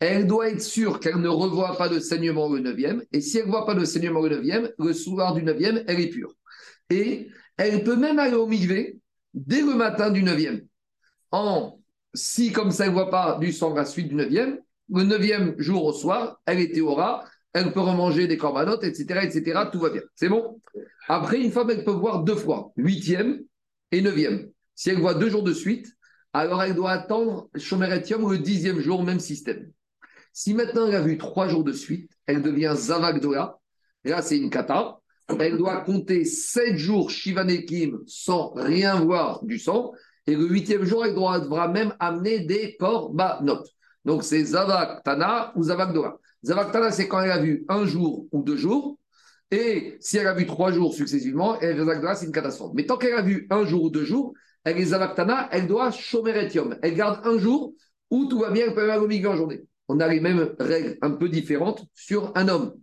[0.00, 3.02] elle doit être sûre qu'elle ne revoit pas de saignement le 9e.
[3.12, 6.00] Et si elle ne voit pas de saignement le 9e, le soir du 9e, elle
[6.00, 6.34] est pure.
[6.90, 8.98] Et elle peut même aller au migvé
[9.34, 10.64] dès le matin du 9e.
[11.32, 11.80] En,
[12.14, 14.58] si comme ça, elle ne voit pas du sang à la suite du 9e,
[14.90, 19.60] le 9e jour au soir, elle est théora, elle peut remanger des corbanotes, etc., etc.,
[19.70, 20.02] tout va bien.
[20.14, 20.60] C'est bon?
[21.08, 23.44] Après, une femme, elle peut voir deux fois, 8e
[23.90, 24.48] et 9e.
[24.78, 25.92] Si elle voit deux jours de suite,
[26.32, 29.72] alors elle doit attendre Chomeretium le dixième jour, même système.
[30.32, 33.58] Si maintenant elle a vu trois jours de suite, elle devient Zavagdola.
[34.04, 35.00] Là, c'est une kata.
[35.40, 39.90] Elle doit compter sept jours Shivanekim sans rien voir du sang.
[40.28, 43.64] Et le huitième jour, elle devra même amener des korbanot.
[44.04, 46.18] Donc, c'est Zavaktana ou Zavagdola.
[46.44, 48.96] Zavaktana, c'est quand elle a vu un jour ou deux jours.
[49.50, 52.74] Et si elle a vu trois jours successivement, elle c'est une catastrophe.
[52.74, 54.34] Mais tant qu'elle a vu un jour ou deux jours,
[54.64, 56.76] elle est Zavaktana, elle doit Shomeretium.
[56.82, 57.74] Elle garde un jour
[58.10, 60.98] où tout va bien, elle peut aller au en journée on a les mêmes règles
[61.00, 62.74] un peu différentes sur un homme.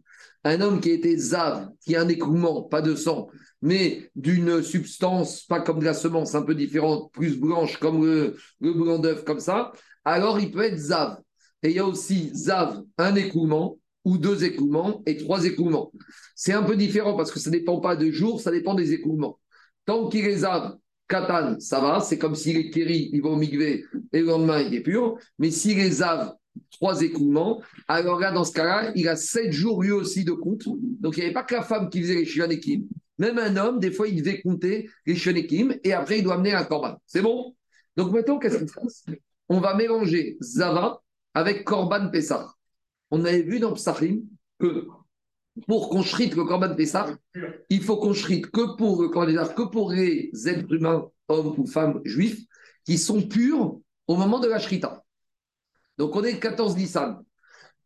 [0.43, 3.29] Un homme qui était zav, qui a un écoulement, pas de sang,
[3.61, 8.37] mais d'une substance, pas comme de la semence, un peu différente, plus blanche, comme le,
[8.59, 9.71] blanc d'œuf, comme ça,
[10.03, 11.17] alors il peut être zav.
[11.63, 15.91] Et il y a aussi zav, un écoulement, ou deux écoulements, et trois écoulements.
[16.35, 18.93] C'est un peu différent parce que ça ne dépend pas de jour, ça dépend des
[18.93, 19.39] écoulements.
[19.85, 20.75] Tant qu'il est zav,
[21.07, 24.61] katan, ça va, c'est comme s'il est kéri, il va au migvé, et le lendemain
[24.61, 25.17] il est pur.
[25.39, 26.33] Mais s'il est zav,
[26.71, 30.63] trois écoulements, alors là, dans ce cas-là, il a sept jours lui aussi de compte.
[30.65, 32.85] Donc, il n'y avait pas que la femme qui faisait les shionekim.
[33.17, 36.53] Même un homme, des fois, il devait compter les shionekim et après, il doit amener
[36.53, 36.95] un korban.
[37.05, 37.55] C'est bon?
[37.95, 39.05] Donc, maintenant, qu'est-ce qui se passe?
[39.47, 41.01] On va mélanger Zava
[41.33, 42.51] avec Korban Pessah.
[43.11, 44.21] On avait vu dans Psachim
[44.59, 44.87] que
[45.67, 47.15] pour qu'on shrite le Korban Pessah,
[47.69, 52.41] il faut qu'on shrite que pour, que pour les êtres humains, hommes ou femmes juifs,
[52.85, 55.03] qui sont purs au moment de la shrita.
[55.97, 57.21] Donc on est le 14 Nissan.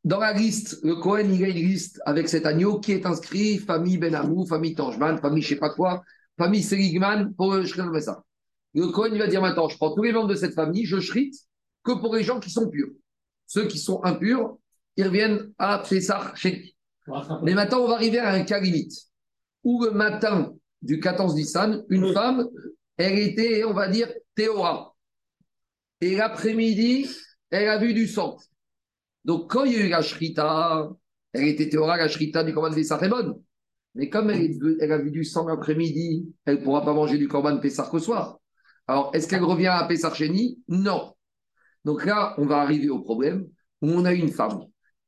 [0.04, 3.58] Dans la liste, le Cohen, il a une liste avec cet agneau qui est inscrit
[3.58, 6.04] famille Benamou, famille Tangeman, famille je sais pas quoi,
[6.38, 8.24] famille Seligman pour le Pessah.
[8.74, 11.00] Le Cohen, il va dire maintenant, je prends tous les membres de cette famille, je
[11.00, 11.36] shrite
[11.84, 12.90] que pour les gens qui sont purs.
[13.46, 14.58] Ceux qui sont impurs,
[14.96, 16.76] ils reviennent à Pessah chez
[17.44, 18.94] Mais maintenant, on va arriver à un cas limite
[19.64, 22.48] où le matin du 14 Nissan, une femme,
[22.98, 24.96] elle était, on va dire, Théora.
[26.02, 27.10] Et l'après-midi,
[27.50, 28.38] elle a vu du sang.
[29.26, 30.90] Donc, quand il y a eu la shrita,
[31.34, 33.42] elle était Théora, la shrita du Corban Pessah est bonne.
[33.96, 37.58] Mais comme elle, a vu du sang l'après-midi, elle ne pourra pas manger du Corban
[37.58, 38.40] Pessah au soir.
[38.88, 41.14] Alors, est-ce qu'elle revient à Chéni Non.
[41.86, 43.48] Donc là, on va arriver au problème
[43.82, 44.62] où on a une femme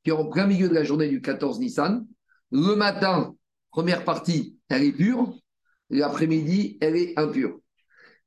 [0.04, 2.06] qui en plein milieu de la journée du 14 Nissan.
[2.50, 3.34] Le matin,
[3.70, 5.34] première partie, elle est pure.
[5.90, 7.58] L'après-midi, elle est impure.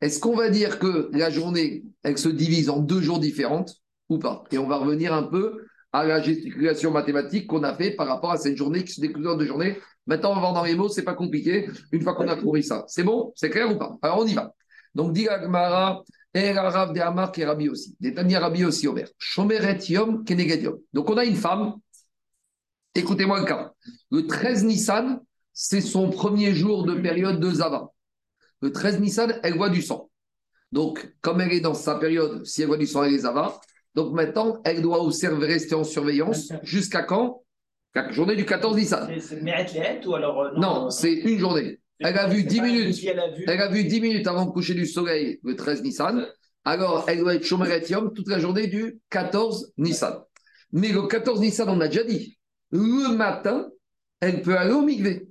[0.02, 3.76] Est-ce qu'on va dire que la journée, elle se divise en deux jours différentes
[4.10, 4.44] ou pas?
[4.52, 8.32] Et on va revenir un peu à la gesticulation mathématique qu'on a fait par rapport
[8.32, 9.78] à cette journée qui se décline en deux journées.
[10.08, 12.62] Maintenant, on va voir dans les mots, c'est pas compliqué, une fois qu'on a trouvé
[12.62, 12.84] ça.
[12.88, 13.32] C'est bon?
[13.36, 13.98] C'est clair ou pas?
[14.02, 14.54] Alors, on y va.
[14.94, 16.04] Donc, dit Agmara,
[16.36, 17.96] et Rav de Amar qui est Rabbi aussi.
[18.04, 19.08] Rabbi aussi, Omer.
[19.18, 21.76] Shomeret Yom Keneged Donc, on a une femme.
[22.94, 23.72] Écoutez-moi le cas.
[24.12, 25.22] Le 13 Nissan,
[25.54, 27.90] c'est son premier jour de période de Zava.
[28.62, 30.10] Le 13 Nissan, elle voit du sang.
[30.74, 33.60] Donc, comme elle est dans sa période, si elle voit du sang, elle les Zava.
[33.94, 37.44] Donc maintenant, elle doit aussi rester en surveillance jusqu'à quand?
[37.94, 39.10] La journée du 14 Nissan.
[39.22, 41.80] C'est ou alors euh, Non, c'est une journée.
[42.00, 42.98] Elle a vu 10 minutes.
[43.48, 46.28] Elle a vu 10 minutes avant de coucher du soleil le 13 Nissan.
[46.64, 50.24] Alors, elle doit être Shomeretium toute la journée du 14 Nissan.
[50.72, 52.38] Mais le 14 Nissan, on a déjà dit,
[52.72, 53.70] le matin,
[54.20, 55.28] elle peut aller au Migvé.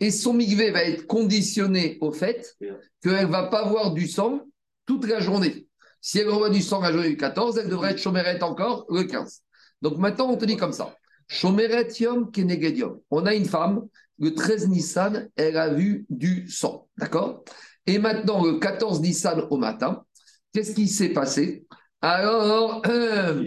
[0.00, 2.56] Et son Migvé va être conditionné au fait
[3.02, 4.40] qu'elle ne va pas voir du sang
[4.84, 5.66] toute la journée.
[6.00, 9.04] Si elle revoit du sang la journée du 14, elle devrait être Shomeret encore le
[9.04, 9.42] 15.
[9.80, 10.96] Donc maintenant, on te dit comme ça.
[11.28, 12.98] Shomeretium kenegedium.
[13.10, 13.86] On a une femme
[14.18, 16.88] le 13 Nissan, elle a vu du sang.
[16.96, 17.44] D'accord?
[17.86, 20.04] Et maintenant, le 14 Nissan au matin,
[20.52, 21.66] qu'est-ce qui s'est passé?
[22.00, 23.44] Alors, euh,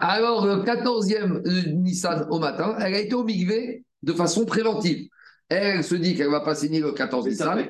[0.00, 5.08] alors, le 14e euh, Nissan au matin, elle a été au de façon préventive.
[5.48, 7.68] Elle se dit qu'elle ne va pas signer le 14 Nissan.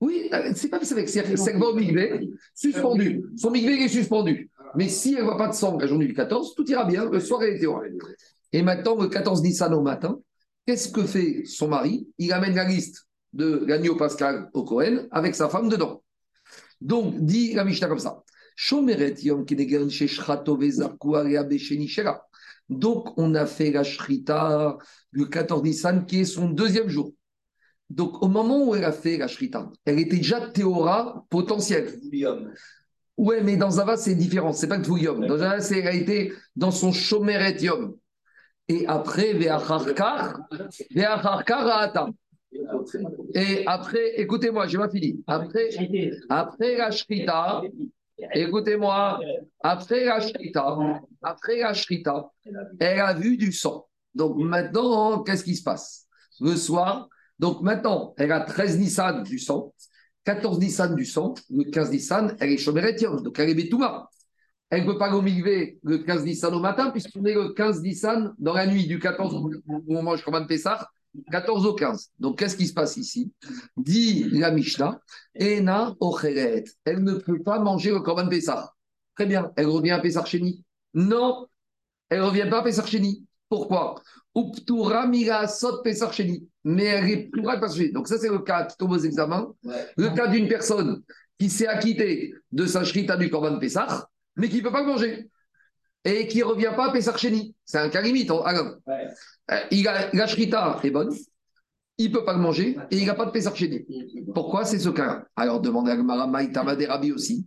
[0.00, 3.22] Oui, euh, c'est pas avec c'est qu'elle va au Migvé, suspendu.
[3.36, 4.50] Son Migvé est suspendu.
[4.74, 7.08] Mais si elle ne voit pas de sang la journée du 14, tout ira bien.
[7.08, 7.68] Le soir, elle était
[8.52, 10.18] Et maintenant, le 14 Nissan au matin,
[10.66, 12.08] Qu'est-ce que fait son mari?
[12.18, 16.02] Il amène la liste de l'agneau pascal au Cohen avec sa femme dedans.
[16.80, 18.22] Donc, dit la Mishnah comme ça.
[22.68, 24.78] Donc, on a fait la shrita
[25.10, 27.12] le 14 Nissan, qui est son deuxième jour.
[27.90, 32.00] Donc, au moment où elle a fait la shrita, elle était déjà théora potentielle.
[33.16, 34.52] Oui, mais dans Zava, c'est différent.
[34.52, 35.26] C'est pas que Yom.
[35.26, 37.94] Dans Zava, elle a été dans son Shomeret Yom.
[38.72, 39.34] Et après,
[43.34, 45.22] Et après, écoutez-moi, je vais fini.
[45.26, 45.68] Après,
[46.28, 47.62] après la Shrita,
[48.34, 49.20] écoutez-moi,
[49.62, 50.78] après la Shrita,
[51.22, 52.30] après la Shrita,
[52.80, 53.86] elle a vu du sang.
[54.14, 56.06] Donc maintenant, qu'est-ce qui se passe?
[56.40, 57.08] Le soir,
[57.38, 59.72] donc maintenant, elle a 13 Nissan du sang,
[60.24, 64.08] 14 Nissan du sang, le 15 Nissan, elle est Shomeretium, donc elle est Betouma.
[64.72, 68.34] Elle ne peut pas go le 15 Nissan au matin, puisqu'on est le 15 Nissan
[68.38, 70.88] dans la nuit du 14 où on mange Korban Pessah,
[71.30, 72.12] 14 au 15.
[72.18, 73.30] Donc, qu'est-ce qui se passe ici?
[73.76, 74.98] Dit la Mishnah,
[75.38, 76.64] Ena Ocheret.
[76.86, 78.72] Elle ne peut pas manger le Korban Pessah.
[79.14, 79.52] Très bien.
[79.56, 80.64] Elle revient à Pessah Cheni
[80.94, 81.46] Non,
[82.08, 83.26] elle ne revient pas à Pessah Cheni.
[83.50, 83.96] Pourquoi?
[84.34, 86.48] Uptura Mira Sot Pessah Cheni.
[86.64, 89.52] Mais elle est plus Pessah Donc, ça, c'est le cas qui tombe aux examens.
[89.98, 91.02] Le cas d'une personne
[91.38, 95.28] qui s'est acquittée de sa shrita du Korban Pessah mais qui ne peut pas manger.
[96.04, 98.30] Et qui ne revient pas à Pessar C'est un cas limite.
[98.30, 101.14] Alors, euh, il a, la shrita est bonne,
[101.98, 103.54] il ne peut pas le manger et il n'a pas de Pessar
[104.34, 104.64] Pourquoi?
[104.64, 107.46] C'est ce cas Alors, demandez à Gmara des Rabbi aussi.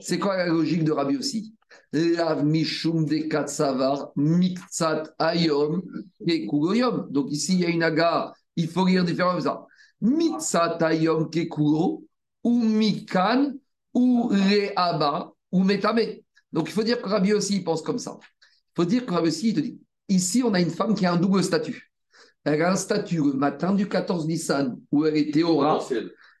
[0.00, 1.54] C'est quoi la logique de Rabbi aussi?
[1.92, 5.82] Lav mishum de katsavar miktsat ayom
[6.26, 7.08] et kugoyom.
[7.10, 9.66] Donc ici, il y a une aga, il faut lire différemment ça.
[10.00, 11.46] Miktsat ayom ke
[12.42, 13.52] ou mikan
[13.94, 16.24] ou reaba ou métamé.
[16.52, 18.18] Donc il faut dire que Rabbi aussi pense comme ça.
[18.20, 21.06] Il faut dire que Rabbi aussi, il te dit ici, on a une femme qui
[21.06, 21.90] a un double statut.
[22.44, 25.86] Elle a un statut le matin du 14 Nissan où elle est Théora,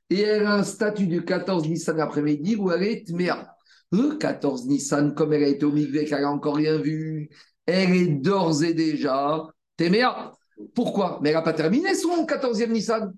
[0.08, 3.54] et elle a un statut du 14 Nissan l'après-midi où elle est Tméa.
[3.92, 7.28] Le 14 Nissan, comme elle a été au Migvé, qu'elle n'a encore rien vu,
[7.66, 9.46] elle est d'ores et déjà
[9.76, 10.32] Tméa.
[10.74, 11.18] Pourquoi?
[11.22, 13.12] Mais elle n'a pas terminé son 14e Nissan.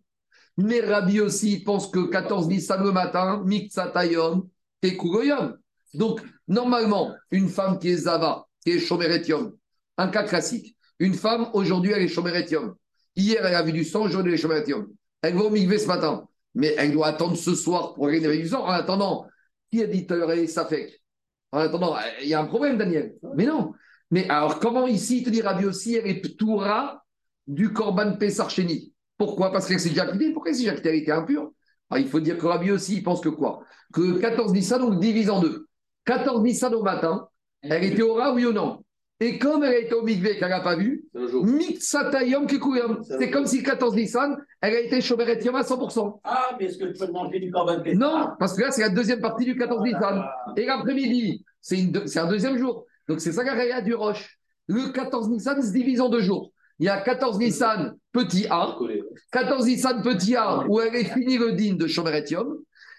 [0.59, 4.49] Mais Rabbi aussi pense que 14 Nissan le matin, Miksatayom
[4.83, 5.57] et Kugoyom.
[5.95, 9.53] Donc, normalement, une femme qui est Zava, qui est Shomeretium,
[9.99, 10.77] un cas classique.
[10.99, 12.75] Une femme, aujourd'hui, elle est Shomeretium.
[13.15, 14.75] Hier, elle a vu du sang, aujourd'hui, elle est.
[15.23, 16.27] Elle va au Migvé ce matin.
[16.55, 18.65] Mais elle doit attendre ce soir pour gagner du sang.
[18.65, 19.27] En attendant,
[19.71, 21.01] qui a dit et ça fait
[21.51, 23.15] En attendant, il y a un problème, Daniel.
[23.37, 23.73] Mais non.
[24.11, 27.03] Mais alors, comment ici, te dit Rabbi aussi, elle est Ptoura
[27.47, 29.51] du Korban Pesarcheni Pourquoi?
[29.51, 30.07] Parce qu'elle s'est déjà.
[30.07, 31.53] Pourquoi elle s'est déjà Elle était impure.
[31.97, 33.65] il faut dire que Rabbi aussi, il pense que quoi?
[33.93, 35.69] Que 14 Nissan, donc divise en deux.
[36.05, 37.29] 14 Nissan au matin,
[37.63, 38.83] elle était au rat, oui ou non?
[39.21, 43.03] Et comme elle a été au Mikvé qu'elle n'a pas vu, Mitsatayom Kikuyom.
[43.05, 46.21] C'est comme si 14 Nissan, elle a été Shomeret Yom à 100%.
[46.25, 48.89] Ah, mais est-ce que tu peux manger du Korban Non, parce que là, c'est la
[48.89, 50.25] deuxième partie du 14 Nissan.
[50.57, 52.85] Et l'après-midi, c'est un deuxième jour.
[53.09, 54.39] Donc c'est ça a du Roche.
[54.67, 56.53] Le 14 Nissan se divise en deux jours.
[56.81, 58.77] Il y a 14 Nissan petit A,
[59.31, 62.59] 14 Nissan petit A où elle est finie le din de Shomeret Yom,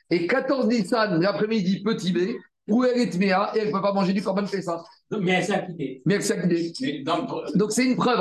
[0.09, 2.19] et 14 Nissan l'après-midi petit B
[2.67, 4.83] où elle est Tméa et elle ne peut pas manger du Corban ça.
[5.11, 6.01] Mais elle s'est acquittée.
[6.05, 7.03] Mais elle s'est acquittée.
[7.55, 8.19] Donc c'est une preuve.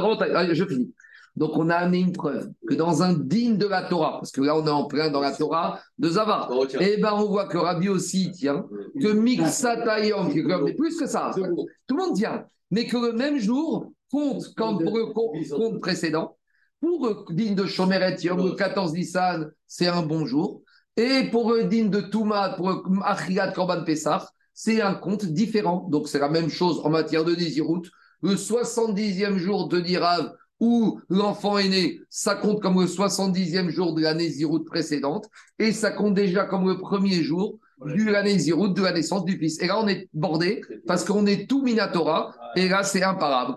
[0.52, 0.92] Je finis.
[1.34, 4.42] Donc on a amené une preuve que dans un digne de la Torah, parce que
[4.42, 7.46] là on est en plein dans la Torah de Zava, et eh ben on voit
[7.46, 8.66] que Rabbi aussi tient,
[9.00, 10.30] que Mixatayom,
[10.62, 14.84] mais plus que ça, tout le monde tient, mais que le même jour compte comme
[14.84, 16.36] pour le compte précédent,
[16.80, 20.61] pour le digne de Shomeret Yom, le 14 Nissan, c'est un bon jour.
[20.96, 25.88] Et pour le din de Touma, pour Achilat Korban Pessah, c'est un compte différent.
[25.90, 27.82] Donc c'est la même chose en matière de Nézirut.
[28.22, 33.94] Le 70e jour de Nirav, où l'enfant est né, ça compte comme le 70e jour
[33.94, 35.26] de la Nézirut précédente.
[35.58, 39.60] Et ça compte déjà comme le premier jour du l'année de la naissance du fils.
[39.60, 42.34] Et là, on est bordé parce qu'on est tout Minatora.
[42.54, 43.54] Et là, c'est imparable.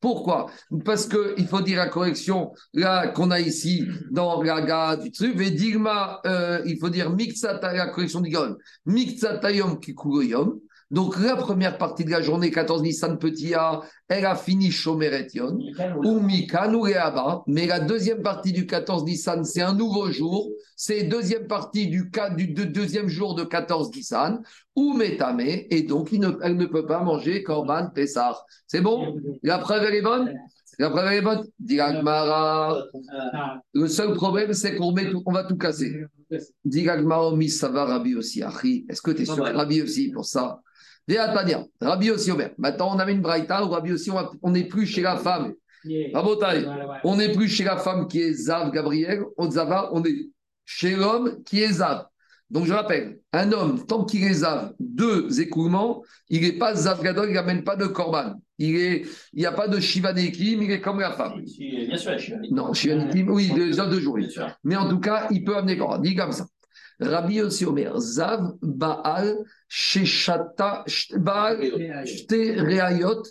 [0.00, 0.46] Pourquoi?
[0.84, 5.38] Parce qu'il faut dire la correction là qu'on a ici dans la gare du truc.
[5.40, 8.34] Et Digma, euh, il faut dire la correction du
[8.86, 10.60] Mixatayom Kikugoyom.
[10.90, 15.58] Donc, la première partie de la journée, 14 Nissan Petit A, elle a fini Shomeretion,
[16.04, 16.86] ou Mikan ou
[17.46, 20.50] Mais la deuxième partie du 14 Nissan, c'est un nouveau jour.
[20.76, 24.42] C'est deuxième partie du, du, deuxième jour de 14 Nissan,
[24.76, 28.44] ou Metame, et donc elle ne peut pas manger Korban Pessar.
[28.66, 29.16] C'est bon?
[29.42, 30.34] La preuve, elle est bonne?
[30.78, 31.44] La preuve est bonne?
[33.72, 34.94] Le seul problème, c'est qu'on
[35.26, 36.04] on va tout casser.
[36.64, 38.42] Digagmara, ça va, Rabbi aussi.
[38.42, 40.60] Est-ce que tu es sûr Rabbi aussi pour ça?
[41.80, 42.50] Rabbi aussi Omer.
[42.58, 44.10] Maintenant, on avait une braïta où Rabbi aussi,
[44.42, 45.54] on n'est plus chez la femme.
[47.04, 49.48] on n'est plus chez la femme qui est Zav Gabriel, on
[49.92, 50.30] on est
[50.64, 52.06] chez l'homme qui est Zav.
[52.50, 57.02] Donc je rappelle, un homme, tant qu'il est Zav, deux écoulements, il n'est pas Zav
[57.02, 58.34] Gadol, il n'amène pas de Korban.
[58.58, 61.42] Il n'y a pas de Shivanekim, il est comme la femme.
[61.58, 62.12] Bien sûr,
[62.50, 64.18] Non, Shivanekim, oui, deux, deux jours.
[64.62, 65.98] Mais en tout cas, il peut amener Korban.
[65.98, 66.46] Dit comme ça.
[67.00, 69.38] Rabbi Omer, Zav Baal
[69.68, 70.84] Sheshata
[71.16, 71.58] Baal
[72.30, 73.22] Reayot.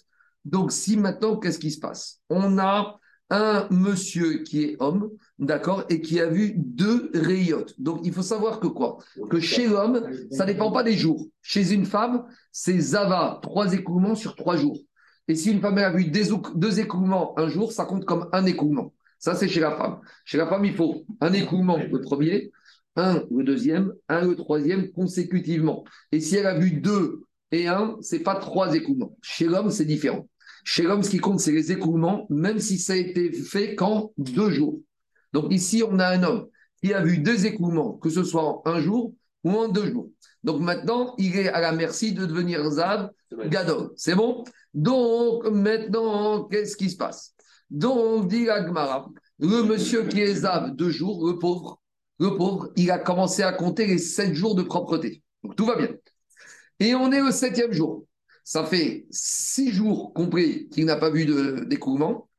[0.45, 2.19] Donc, si maintenant, qu'est-ce qui se passe?
[2.29, 2.99] On a
[3.29, 5.09] un monsieur qui est homme,
[5.39, 7.73] d'accord, et qui a vu deux rayotes.
[7.79, 8.97] Donc, il faut savoir que quoi?
[9.29, 11.25] Que chez l'homme, ça ne dépend pas des jours.
[11.41, 14.77] Chez une femme, c'est Zava, trois écoulements sur trois jours.
[15.27, 18.93] Et si une femme a vu deux écoulements un jour, ça compte comme un écoulement.
[19.17, 19.99] Ça, c'est chez la femme.
[20.25, 22.51] Chez la femme, il faut un écoulement le premier,
[22.95, 25.83] un le deuxième, un le troisième consécutivement.
[26.11, 27.21] Et si elle a vu deux
[27.51, 29.15] et un, c'est pas trois écoulements.
[29.21, 30.27] Chez l'homme, c'est différent.
[30.63, 34.11] Chez l'homme, ce qui compte, c'est les écoulements, même si ça a été fait qu'en
[34.17, 34.79] deux jours.
[35.33, 36.47] Donc ici, on a un homme
[36.81, 39.13] qui a vu deux écoulements, que ce soit en un jour
[39.43, 40.09] ou en deux jours.
[40.43, 43.09] Donc maintenant, il est à la merci de devenir Zav
[43.45, 43.91] Gadol.
[43.95, 44.43] C'est bon?
[44.73, 47.33] Donc maintenant, qu'est-ce qui se passe?
[47.69, 51.81] Donc, dit Agmara, le monsieur qui est Zav deux jours, le pauvre,
[52.19, 55.23] le pauvre, il a commencé à compter les sept jours de propreté.
[55.43, 55.89] Donc tout va bien.
[56.79, 58.05] Et on est au septième jour.
[58.43, 61.25] Ça fait six jours compris qu'il n'a pas vu
[61.65, 62.29] d'écoulement.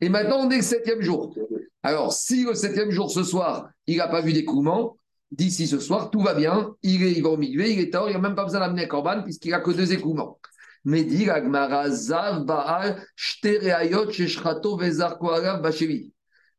[0.00, 1.34] Et maintenant, on est le septième jour.
[1.82, 4.96] Alors, si le septième jour ce soir, il n'a pas vu d'écoulement,
[5.30, 6.74] d'ici ce soir, tout va bien.
[6.82, 9.22] Il, va au milieu, il est tard, il n'a même pas besoin d'amener un corban
[9.22, 10.38] puisqu'il n'a que deux écoulements.
[10.84, 11.26] Mais dit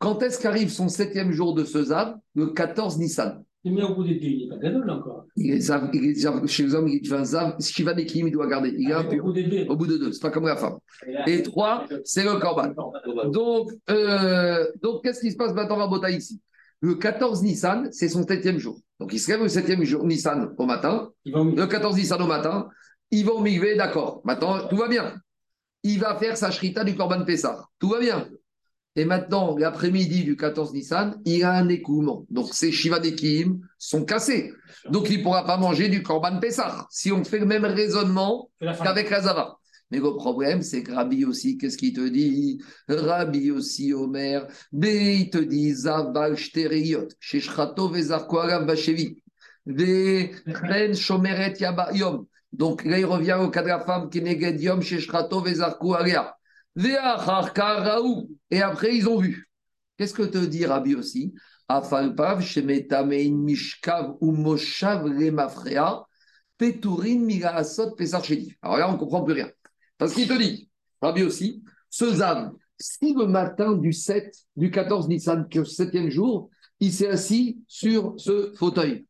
[0.02, 3.44] Quand est-ce qu'arrive son septième jour de ce Zav Le 14 Nissan?
[3.64, 5.26] Mais au bout des deux, il n'est pas gadol encore.
[5.36, 7.56] Il est zav, il est zav, chez les hommes, il fait un zav.
[7.62, 8.74] Shiva Nekim, il doit garder.
[8.76, 9.04] Il Ah.
[9.08, 9.66] Au bout des deux.
[9.70, 10.78] Au bout de deux, c'est pas comme la femme.
[11.08, 12.74] là, Et trois, c'est le korban.
[13.30, 16.42] Donc, euh, donc qu'est-ce qui se passe maintenant à Bota ici?
[16.80, 18.80] Le 14 Nissan, c'est son septième jour.
[19.00, 21.12] Donc, il se lève le septième jour Nissan au matin.
[21.26, 22.68] Il va Le 14 Nissan au matin,
[23.12, 24.22] il va au Migvé, d'accord.
[24.26, 25.14] Maintenant, tout va bien.
[25.84, 27.64] Il va faire sa shrita du Korban Pessah.
[27.78, 28.28] Tout va bien.
[28.98, 32.26] Et maintenant, l'après-midi du 14 Nissan, il a un écoulement.
[32.30, 34.52] Donc, ses Shiva Nekim sont cassés.
[34.90, 36.88] Donc, il ne pourra pas manger du Korban Pessah.
[36.90, 39.58] Si on fait le même raisonnement qu'avec la Zava.
[39.92, 42.62] Mais le problème, c'est que Rabbi aussi, qu'est-ce qu'il te dit?
[42.88, 49.22] Rabbi aussi, Omer, B, il te dit Zaval Shteriot, Sheshrato Vezarko Alav Bashevi,
[49.66, 51.56] V, Ren Shomeret
[51.94, 52.26] Yom.
[52.54, 56.36] Donc là, il revient au cas de la femme qui est Yom, Sheshrato Vezarko Alea.
[56.36, 56.41] Ve'achar Karaou.
[56.78, 59.50] Et après, ils ont vu.
[59.98, 61.34] Qu'est-ce que te dit Rabbi aussi?
[61.70, 64.16] Mishkav.
[68.62, 69.50] Alors là, on ne comprend plus rien.
[69.98, 70.70] Parce qu'il te dit,
[71.02, 76.50] Rabbi aussi, ce Zav, si le matin du 7, du 14 Nissan, septième jour,
[76.80, 79.06] il s'est assis sur ce fauteuil,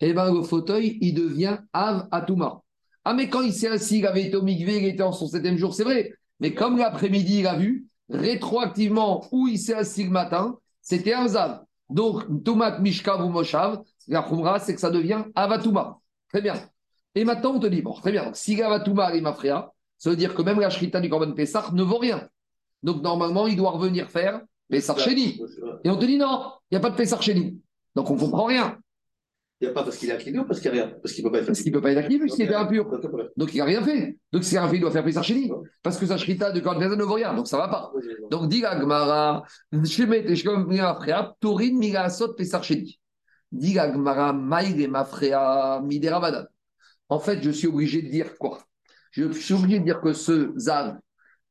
[0.00, 2.62] et bien le fauteuil, il devient Av Atuma.
[3.04, 5.26] Ah, mais quand il s'est assis, il avait été au Migvé, il était en son
[5.26, 6.12] septième jour, c'est vrai.
[6.40, 11.28] Mais comme l'après-midi, il a vu, rétroactivement, où il s'est assis le matin, c'était un
[11.28, 11.64] Zav.
[11.88, 15.98] Donc, Tomat Mishkav ou Moshav, la Khumra, c'est que ça devient Avatuma.
[16.28, 16.54] Très bien.
[17.14, 20.16] Et maintenant, on te dit, bon, très bien, donc, si Avatuma et Mafrea, ça veut
[20.16, 22.28] dire que même la Shrita du Korban Pessah ne vaut rien.
[22.82, 25.40] Donc, normalement, il doit revenir faire Pessah Sheni.
[25.84, 27.58] Et on te dit, non, il n'y a pas de Pessah Sheni.
[27.94, 28.78] Donc, on ne comprend rien.
[29.60, 30.94] Il n'y a pas parce qu'il est activé ou parce qu'il n'y a rien?
[31.02, 32.54] Parce qu'il ne peut pas être Parce qu'il ne peut pas être actif puisqu'il était
[32.54, 32.90] impur.
[33.38, 34.18] Donc, il n'a rien fait.
[34.30, 35.50] Donc, s'il n'a rien fait, il doit faire Pessah Sheni.
[35.82, 37.32] Parce que sa Shrita du Korban Pessah ne vaut rien.
[37.32, 37.92] Donc, ça ne va pas.
[38.30, 39.44] Donc, dit la Gemara,
[39.84, 42.98] Shemet et Shkom Mafrea, Torin Migasot Pessah Sheni.
[43.50, 46.46] Dit la Gemara, Maïre Mafrea, Midera.
[47.08, 48.58] En fait, je suis obligé de dire quoi?
[49.12, 50.98] Je suis obligé de dire que ce Zav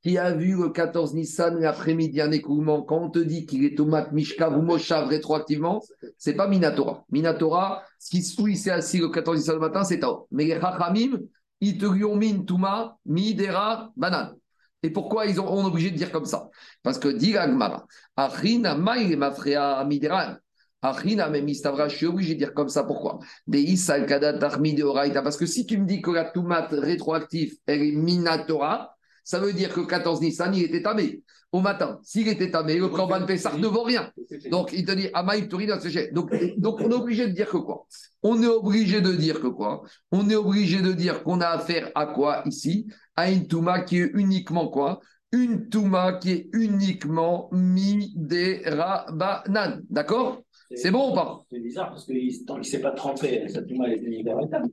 [0.05, 3.75] qui a vu le 14 Nissan l'après-midi un écoulement, quand on te dit qu'il est
[3.75, 5.81] tomate Mishkav ou Moshav rétroactivement,
[6.19, 7.03] c'est pas Minatora.
[7.09, 10.27] Minatora, ce qui où il s'est assis le 14 Nissan le matin, c'est Tao.
[10.29, 11.17] Mais les Chachamim,
[11.59, 14.35] ils te lui ont mis une Touma, Midera, banane.
[14.83, 16.49] Et pourquoi ils ont, on obligé de dire comme ça?
[16.83, 20.37] Parce que dit la Gemara, Achina Maï Mafrea Midera.
[20.83, 22.83] Achina même Istavra, je suis obligé de dire comme ça.
[22.83, 23.17] Pourquoi?
[23.51, 28.94] Parce que si tu me dis que la Toumat rétroactif, elle est Minatora,
[29.25, 31.21] ça veut dire que 14 Nissan, il était tamé.
[31.51, 31.99] Au matin.
[32.03, 34.11] S'il était tamé, le Korban Pessah ne vaut rien.
[34.49, 35.71] Donc, il te dit, Amaï Tourine,
[36.11, 37.85] donc, donc, on est obligé de dire que quoi?
[38.23, 39.83] On est obligé de dire que quoi?
[40.11, 42.87] On est obligé de dire qu'on a affaire à quoi ici?
[43.15, 44.99] À une Touma qui est uniquement quoi?
[45.31, 49.81] Une Touma qui est uniquement Miderabanan.
[49.89, 50.41] D'accord?
[50.75, 51.41] C'est bon ou pas?
[51.49, 53.97] C'est bizarre parce que il- tant qu'il ne s'est pas trempé, ça tout mal est
[53.97, 54.67] libératable.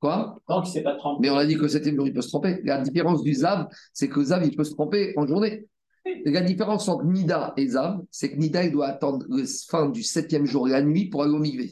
[0.00, 0.38] Quoi?
[0.46, 1.20] Tant qu'il ne s'est pas trempé.
[1.22, 2.60] Mais on a dit que le septième jour, il peut se tromper.
[2.64, 5.66] La différence du Zav, c'est que Zav, il peut se tromper en journée.
[6.06, 9.88] Et la différence entre Nida et Zav, c'est que Nida, il doit attendre la fin
[9.88, 11.70] du septième jour, la nuit, pour aller au Migvé.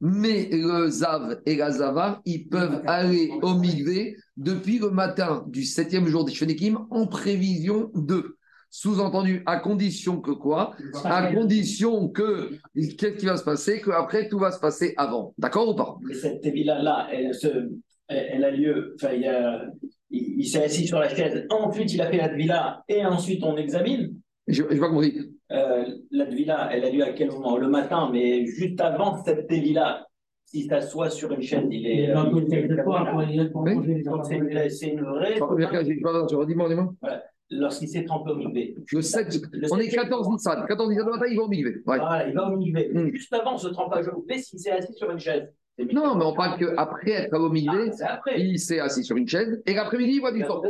[0.00, 5.64] Mais le Zav et la Zava, ils peuvent aller au Migvé depuis le matin du
[5.64, 8.36] septième jour des Shenikim en prévision de.
[8.74, 10.70] Sous-entendu, à condition que quoi?
[11.04, 13.82] À condition que, qu'est-ce qui va se passer?
[13.82, 15.34] Qu'après, tout va se passer avant.
[15.36, 15.98] D'accord ou pas?
[16.00, 17.68] Mais cette Tevila-là, elle, se-
[18.08, 18.94] elle, elle a lieu.
[18.94, 19.66] Enfin, il, a-
[20.08, 21.46] il, il s'est assis sur la chaise.
[21.50, 22.82] Ensuite, il a fait la Tvila.
[22.88, 24.14] Et ensuite, on examine.
[24.48, 25.18] Je n'ai pas compris.
[25.52, 27.58] Euh, la Tvila, elle a lieu à quel moment?
[27.58, 30.06] Le matin, mais juste avant cette Tevila.
[30.46, 32.08] S'il s'assoit sur une chaise, il est.
[32.10, 32.14] euh,
[33.64, 33.74] Oui.
[34.02, 35.38] Donc, c'est une- c'est une vraie.
[36.46, 36.94] Dis-moi, dis-moi.
[37.50, 38.74] Lorsqu'il s'est trempé au Migvé.
[38.90, 40.32] Le 7, Le on est septième 14 jour.
[40.32, 40.64] Nissan.
[40.66, 41.74] 14 Nissan le matin, ils vont au Migvé.
[41.86, 41.98] Ouais.
[41.98, 42.90] Voilà, il va au Migvé.
[42.92, 43.14] Mm.
[43.14, 45.48] Juste avant ce trempage au Migvé, s'il s'est assis sur une chaise.
[45.92, 49.62] Non, mais on parle qu'après être au Migvé, Ah, il s'est assis sur une chaise
[49.66, 50.62] et l'après-midi, il voit du temps.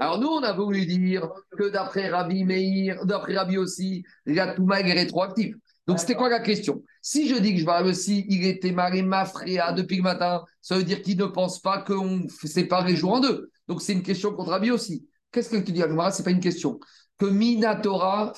[0.00, 4.80] Alors nous, on a voulu dire que d'après Rabbi Meir, d'après Rabbi aussi, la Touma
[4.80, 5.56] est rétroactive.
[5.86, 6.82] Donc c'était quoi la question?
[7.02, 10.76] Si je dis que je vais aussi, il était maré mafréa depuis le matin, ça
[10.76, 13.50] veut dire qu'il ne pense pas qu'on sépare les jours en deux.
[13.68, 15.06] Donc c'est une question contre Rabbi aussi.
[15.36, 16.10] Qu'est-ce que tu dis, Agmara?
[16.12, 16.80] C'est pas une question.
[17.18, 18.32] Que Minatora,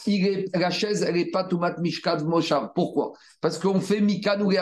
[0.53, 2.72] la chaise, elle n'est pas Tomat Mishkat Moshav.
[2.74, 3.12] Pourquoi?
[3.40, 4.53] Parce qu'on fait Mikan ou.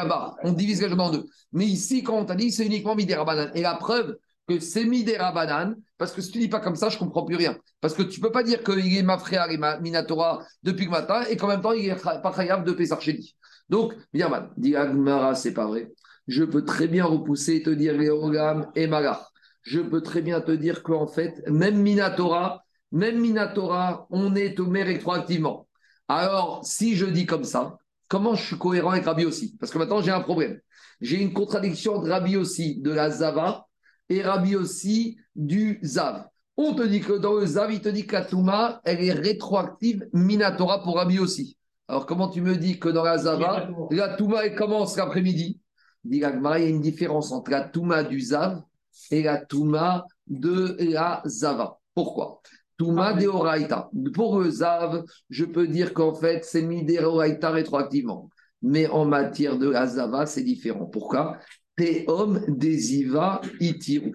[0.43, 1.25] On divise les jours en deux.
[1.53, 3.25] Mais ici, quand on t'a dit, c'est uniquement Midera
[3.55, 6.91] Et la preuve que c'est Midera Banane, parce que si tu dis pas comme ça,
[6.91, 7.57] je comprends plus rien.
[7.81, 11.23] Parce que tu peux pas dire qu'il est ma frère et Minatora depuis le matin
[11.31, 13.35] et qu'en même temps, il est pas khayab de Pesach Sheni.
[13.71, 15.91] Donc, Birman, dit Agmara, c'est pas vrai.
[16.29, 19.33] Je peux très bien repousser et te dire Léogam et Magar.
[19.67, 24.71] Je peux très bien te dire qu'en fait, même Minatora, même Minatora, on est au
[24.71, 25.67] rétroactivement.
[26.07, 27.77] Alors, si je dis comme ça,
[28.09, 30.61] comment je suis cohérent avec Rabbi aussi Parce que maintenant, j'ai un problème.
[31.01, 33.67] J'ai une contradiction entre Rabbi aussi de la Zava
[34.09, 36.27] et Rabbi aussi du Zav.
[36.57, 39.13] On te dit que dans le Zav, il te dit que la Touma, elle est
[39.13, 41.59] rétroactive Minatora pour Rabbi aussi.
[41.89, 45.61] Alors, comment tu me dis que dans la Zava, la Touma, elle commence l'après-midi?
[46.05, 48.63] Il y a une différence entre la Touma du Zav
[49.11, 51.79] et la Touma de la Zava.
[51.95, 52.41] Pourquoi
[52.77, 53.91] Touma de Oraita.
[54.13, 58.29] Pour le Zav, je peux dire qu'en fait, c'est mis Oraita rétroactivement.
[58.63, 60.87] Mais en matière de la Zava, c'est différent.
[60.87, 61.39] Pourquoi?
[61.77, 64.13] Teom desiva itiru.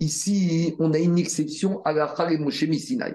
[0.00, 3.14] Ici, on a une exception à la Moshe Sinai.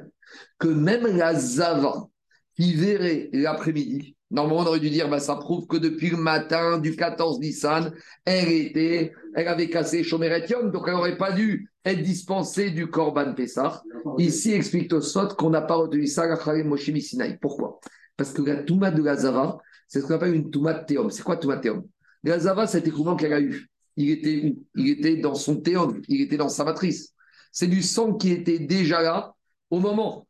[0.58, 2.08] Que même la Zava,
[2.56, 6.80] qui verrait l'après-midi, Normalement, on aurait dû dire, bah, ça prouve que depuis le matin
[6.80, 7.94] du 14 Nissan,
[8.26, 13.36] elle était, elle avait cassé Shomeret donc elle n'aurait pas dû être dispensée du Korban
[13.36, 13.84] Pessah.
[14.18, 17.38] Ici, explique Tosot qu'on n'a pas retenu ça à Moshe Sinai.
[17.40, 17.80] Pourquoi?
[18.18, 21.12] Parce que la Touma de la Zava, c'est ce qu'on appelle une Touma de Théum.
[21.12, 21.84] C'est quoi Touma de Théum?
[22.24, 23.70] La Zava, c'est écoulement qu'elle a eu.
[23.98, 27.14] Il était Il était dans son Théum, il était dans sa matrice.
[27.52, 29.36] C'est du sang qui était déjà là
[29.70, 30.26] au moment.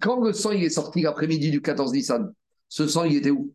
[0.00, 2.30] Quand le sang il est sorti l'après-midi du 14 Nissan,
[2.68, 3.52] ce sang, il était où?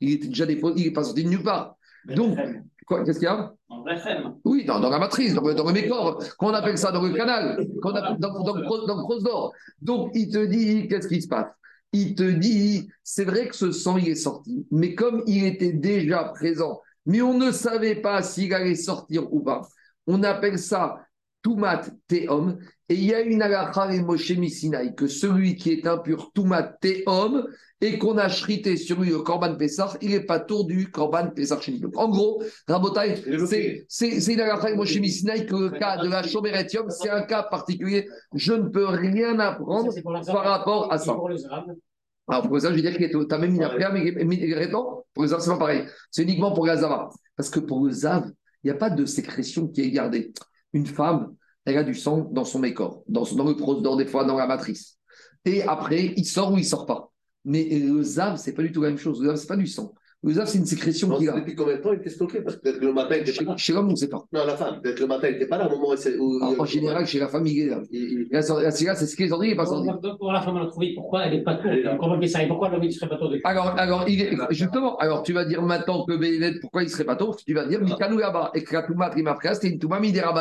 [0.00, 1.76] Il était déjà déposé, il n'est pas sorti de nulle part.
[2.06, 2.38] Donc,
[2.86, 3.52] quoi, qu'est-ce qu'il y a?
[3.68, 3.98] Vrai
[4.44, 7.90] Oui, dans, la matrice, dans, dans le mécor, qu'on appelle ça dans le canal, qu'on
[7.90, 11.48] appelle dans, dans, dans, Donc, il te dit, qu'est-ce qui se passe?
[11.92, 15.72] Il te dit, c'est vrai que ce sang, il est sorti, mais comme il était
[15.72, 19.62] déjà présent, mais on ne savait pas s'il allait sortir ou pas,
[20.06, 20.98] on appelle ça
[21.42, 25.86] Tumat Teom, et il y a une halakha et Moshe Misinaï, que celui qui est
[25.86, 27.46] impur Tumat Teom,
[27.80, 31.30] et qu'on a chrité sur lui le Korban Pessah, il n'est pas tour du Korban
[31.30, 33.22] Pessah Donc, en gros, Rabotai,
[33.88, 38.08] c'est une et Moshe Misinaï que le cas de la Shomeretium, c'est un cas particulier.
[38.34, 39.92] Je ne peux rien apprendre
[40.26, 41.16] par rapport à ça.
[42.30, 44.12] Alors, pour ça, je veux dire que tu as même mis après, mais
[45.14, 45.84] pour le Zav, c'est pas pareil.
[46.10, 47.08] C'est uniquement pour Zava.
[47.36, 48.30] Parce que pour le Zav,
[48.64, 50.32] il n'y a pas de sécrétion qui est gardée
[50.72, 54.24] une femme, elle a du sang dans son mécor, dans, dans le prosdor, des fois
[54.24, 54.96] dans la matrice.
[55.44, 57.10] Et après, il sort ou il sort pas.
[57.44, 59.20] Mais le zav, c'est pas du tout la même chose.
[59.20, 59.94] Le zav, c'est pas du sang.
[60.24, 61.32] Le zav, c'est une sécrétion qui a.
[61.36, 62.40] Depuis combien de temps il était stocké?
[62.40, 63.56] Parce que peut-être que le matin, il était pas là.
[63.56, 64.24] Chez l'homme, on ne sait pas.
[64.32, 66.60] Non, la femme, peut-être que le matin, il n'était pas là au moment où.
[66.60, 67.80] en, général, chez la femme, il est là.
[68.32, 69.88] Là, c'est ce qu'il est sorti, il n'est pas sorti.
[70.18, 71.70] Pour la femme, on a trouvé pourquoi elle n'est pas tour.
[72.00, 72.42] Comment ça?
[72.42, 74.06] Et pourquoi l'homme, il ne serait pas tour Alors, alors
[74.50, 77.54] justement, alors tu vas dire maintenant que Béhélet, pourquoi il ne serait pas tour Tu
[77.54, 80.32] vas dire, Mikanou là-bas, et que la Touma Trimafka, c'était une Touma Midera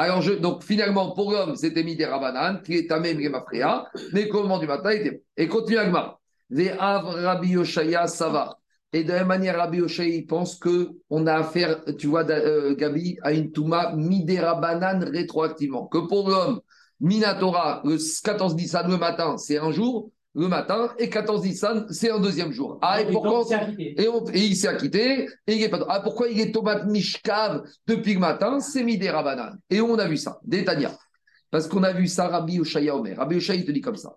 [0.00, 4.28] alors, je, donc finalement, pour l'homme, c'était mis des rabanan, qui est amé mafria, mais
[4.28, 5.22] qu'au moment du matin, il était.
[5.36, 6.20] Et continue Agmar.
[6.50, 8.58] Rabbi Yoshaya, ça va.
[8.92, 12.74] Et de la même manière, Rabbi Yoshaya, il pense qu'on a affaire, tu vois, euh,
[12.74, 15.86] Gabi, à une Touma midera banane rétroactivement.
[15.88, 16.60] Que pour l'homme,
[17.00, 22.10] Minatora, le 14 Nissan le matin, c'est un jour le matin et 14 Nissan, c'est
[22.10, 22.78] un deuxième jour.
[22.82, 23.44] Ah, et, pourquoi
[23.78, 25.28] et, il s'est acquitté.
[25.46, 25.84] Et il est pas...
[25.88, 28.60] Ah, pourquoi il est tomate mishkav depuis le matin?
[28.60, 29.58] C'est midera banane.
[29.70, 30.96] Et on a vu ça, Détania.
[31.50, 33.16] Parce qu'on a vu ça, Rabbi Oshaya Omer.
[33.16, 34.16] Rabbi Oshaya, il te dit comme ça.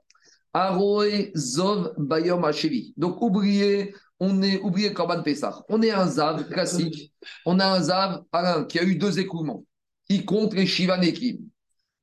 [0.53, 2.93] Aroe Zov Bayom Hachevi.
[2.97, 5.63] Donc, oubliez, on est, oubliez Korban Pessah.
[5.69, 7.11] On est un Zav classique.
[7.45, 9.65] On a un Zav, Alain, qui a eu deux écoulements.
[10.09, 11.37] Il compte les Shivanekim.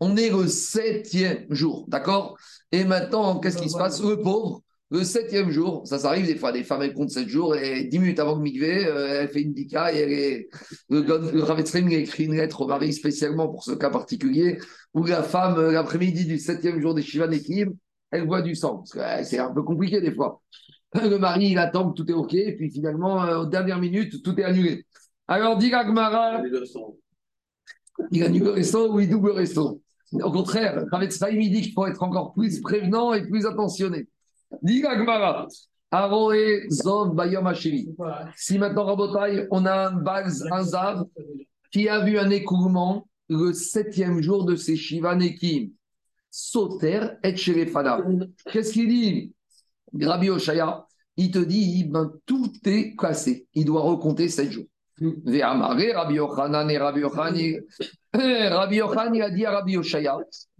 [0.00, 2.36] On est le septième jour, d'accord?
[2.70, 4.02] Et maintenant, qu'est-ce qui se passe?
[4.02, 7.54] Le pauvre, le septième jour, ça, s'arrive des fois, des femmes, elles comptent sept jours
[7.54, 10.48] et dix minutes avant que Mikvé, euh, elle fait une dika et elle est...
[10.88, 14.58] le, le a écrit une lettre au mari spécialement pour ce cas particulier
[14.94, 17.30] où la femme, euh, l'après-midi du septième jour des Shivan
[18.10, 18.84] elle voit du sang.
[18.86, 20.40] c'est un peu compliqué des fois.
[20.94, 24.22] Le mari, il attend que tout est OK, et puis finalement, euh, aux dernières minutes,
[24.22, 24.86] tout est annulé.
[25.26, 26.40] Alors, dit Gmara.
[28.10, 29.82] Il annule le resto ou il double le resto?
[30.12, 34.08] Au contraire, avec ça, il dit qu'il faut être encore plus prévenant et plus attentionné.
[34.62, 35.46] Diga Gmara.
[36.70, 37.50] Zov Bayom
[38.36, 41.04] Si maintenant, Rabotai, on a un Baz, un Zav,
[41.70, 45.70] qui a vu un écoulement le septième jour de ses Shiva Nekim.
[46.30, 49.32] Soter et Qu'est-ce qu'il dit?
[49.94, 50.86] Grabi Oshaya,
[51.16, 53.46] il te dit, ben, tout est cassé.
[53.54, 54.66] Il doit recompter sept jours.
[55.00, 57.60] Rabbi Yochanan et Rabbi Yochanan,
[58.12, 60.18] Rabbi Yochanan, il a dit à Rabbi Yoshaya,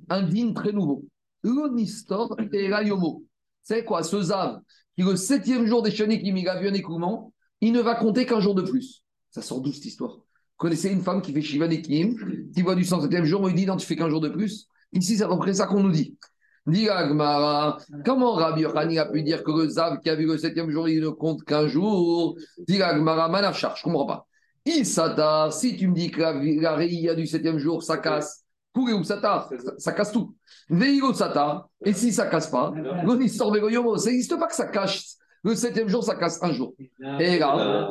[0.09, 1.05] un digne très nouveau.
[1.43, 2.71] L'onistor et.
[3.63, 4.61] C'est quoi ce Zav
[4.97, 8.27] qui, le septième jour des chenilles qui a vu un écoulement, il ne va compter
[8.27, 9.05] qu'un jour de plus.
[9.31, 10.15] Ça sort d'où cette histoire?
[10.17, 12.17] Vous connaissez une femme qui fait Shiva Nekim,
[12.55, 14.21] qui voit du sang le septième jour, on lui dit non, tu fais qu'un jour
[14.21, 14.69] de plus.
[14.93, 16.17] Ici, c'est à peu près ça qu'on nous dit.
[16.67, 20.39] Dit Agmara, comment Rabbi Yochanan a pu dire que le Zav qui a vu le
[20.39, 22.37] septième jour, il ne compte qu'un jour?
[22.67, 24.28] Dit Agmara, Manafchar, je ne comprends pas
[25.51, 26.33] si tu me dis que la,
[26.77, 28.45] la du septième jour, ça casse,
[28.77, 29.49] ou Sata,
[29.79, 30.35] ça casse tout.
[31.85, 35.05] Et si ça casse pas, ça n'existe pas que ça cache,
[35.43, 36.75] Le septième jour, ça casse un jour.
[37.19, 37.89] Et là,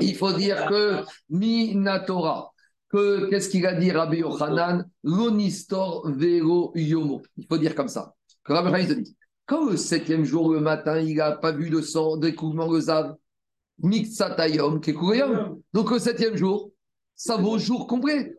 [0.00, 2.52] il faut dire que Minatora,
[2.88, 4.84] que qu'est-ce qu'il a dit Rabbi Yochanan?
[5.02, 7.22] Lonistor vero yomo.
[7.36, 8.14] Il faut dire comme ça.
[8.44, 9.16] Que Rabbi Yochanan dit
[9.46, 13.14] quand le septième jour, le matin, il n'a pas vu le sang, découvrement le zav,
[13.82, 15.58] mixatayom, kekuyom.
[15.72, 16.70] Donc le septième jour,
[17.14, 18.34] ça vaut jour complet.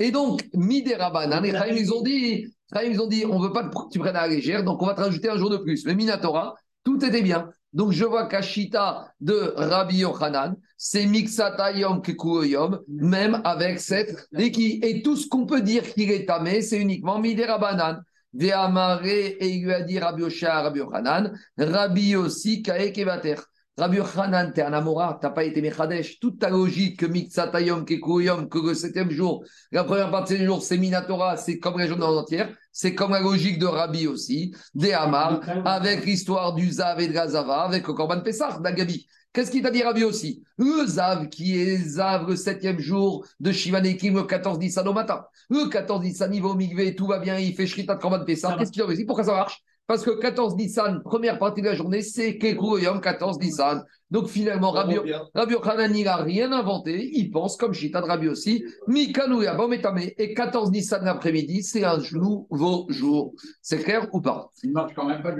[0.00, 2.46] Et donc, miderabanan, les ils ont dit,
[2.84, 4.86] ils ont dit, on ne veut pas que tu prennes à la légère, donc on
[4.86, 5.84] va te rajouter un jour de plus.
[5.86, 6.54] Le Minatora,
[6.84, 7.48] tout était bien.
[7.72, 15.02] Donc je vois qu'Achita de Rabbi Yochanan, c'est Mixatayom Kekuyom, même avec cette qui Et
[15.02, 18.02] tout ce qu'on peut dire qu'il est tamé, c'est uniquement Miderabanan.
[18.32, 23.36] De Amaré, et il lui a dit Rabbi Rabbi Yochanan, Rabbi aussi, Kaekevater.
[23.76, 26.20] Rabbi Yochanan, t'es un Amora, t'as pas été Mechadesh.
[26.20, 30.62] Toute ta logique que Mixatayom, Kekuyom, que le septième jour, la première partie du jour,
[30.62, 32.54] c'est Minatora, c'est comme la journée entière.
[32.70, 37.14] C'est comme la logique de Rabbi aussi, des Hamar, avec l'histoire du Zav et de
[37.14, 39.08] la Zava, avec le Korban Pessah, d'Agabi.
[39.32, 40.44] Qu'est-ce qu'il t'a dit Rabbi aussi?
[40.56, 45.24] Le Zav, qui est Zav le septième jour de Shivanekim, le 14 Nissan au matin.
[45.50, 48.24] Le 14 Nissan, il va au Migvé, tout va bien, il fait Shrita de Korban
[48.24, 48.54] Pessah.
[48.56, 49.04] Qu'est-ce qu'il a dit?
[49.04, 49.64] Pourquoi ça marche?
[49.86, 53.84] Parce que 14 Nissan, première partie de la journée, c'est Kekuroyom 14 Nissan.
[54.10, 54.96] Donc finalement, Rabbi,
[55.34, 55.54] Rabbi
[55.94, 57.10] il n'a rien inventé.
[57.12, 61.98] Il pense, comme Chita de Rabbi aussi, Mikanouya Bometame et 14 Nissan l'après-midi, c'est un
[62.12, 63.34] nouveau jour.
[63.60, 64.48] C'est clair ou pas?
[64.62, 65.34] Il ne marche quand même pas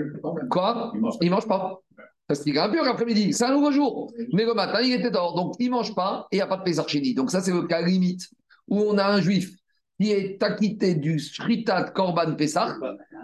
[0.49, 0.91] Quoi?
[1.21, 1.81] Il ne mange pas.
[2.27, 4.11] Parce qu'il un peu l'après-midi, c'est un nouveau jour.
[4.33, 5.35] Mais le matin, il était dehors.
[5.35, 7.13] Donc, il ne mange pas et il n'y a pas de Pesarchini.
[7.13, 8.29] Donc, ça, c'est le cas limite
[8.67, 9.51] où on a un juif
[9.99, 12.75] qui est acquitté du Shritat Korban Pesach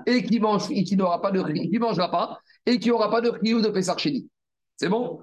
[0.06, 3.22] et qui mange et qui n'aura pas de qui mangera pas et qui n'aura pas
[3.22, 4.30] de ou de Pesach Sheni.
[4.78, 5.20] C'est bon?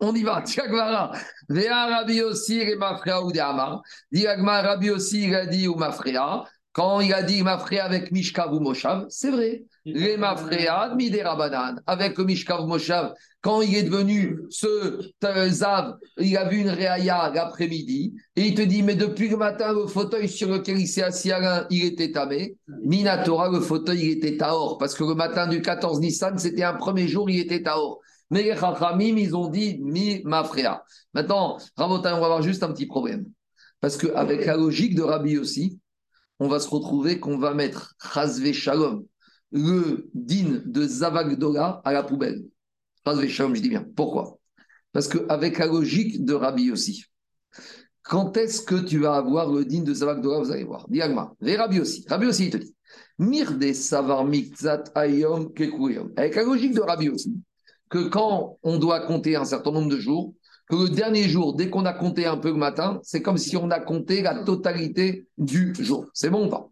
[0.00, 0.42] On y va.
[0.46, 1.12] Tiagmara.
[1.48, 3.82] Vea Rabbi aussi et Mafrea ou Amar.
[4.10, 6.44] Diagma Rabbi il a dit ou Mafrea.
[6.72, 9.64] Quand il a dit Mafrea avec Mishkav ou Moshav, c'est vrai.
[9.84, 11.80] Les Mafrea, Miderabanan.
[11.86, 15.00] Avec le Mishkav Moshav, quand il est devenu ce
[15.48, 19.72] Zav, il a vu une réaya l'après-midi, et il te dit, mais depuis le matin,
[19.72, 22.56] le fauteuil sur lequel il s'est assis Alain, il était tamé.
[22.84, 26.74] Minatora, le fauteuil, il était taor, parce que le matin du 14 Nissan, c'était un
[26.74, 28.00] premier jour, il était taor.
[28.30, 30.84] Mais les Chachamim, ils ont dit, mi mafrea.
[31.14, 33.26] Maintenant, Rabotin, on va avoir juste un petit problème.
[33.80, 35.80] Parce qu'avec la logique de Rabbi aussi,
[36.40, 39.04] on va se retrouver qu'on va mettre Chazve Shalom,
[39.52, 42.42] le din de Zavagdola, à la poubelle
[43.06, 43.86] je dis bien.
[43.96, 44.38] Pourquoi?
[44.92, 47.04] Parce qu'avec la logique de Rabbi aussi,
[48.02, 50.88] quand est-ce que tu vas avoir le digne de Zavak Dora Vous allez voir.
[50.88, 51.32] Diagma.
[51.42, 52.04] Et Rabbi aussi.
[52.08, 52.74] Rabbi aussi, il te dit.
[53.18, 56.12] Mirde Savar Mikzat Ayom Kekuyom.
[56.16, 57.34] Avec la logique de Rabbi aussi,
[57.88, 60.34] que quand on doit compter un certain nombre de jours,
[60.70, 63.70] le dernier jour, dès qu'on a compté un peu le matin, c'est comme si on
[63.70, 66.06] a compté la totalité du jour.
[66.14, 66.68] C'est bon ou pas?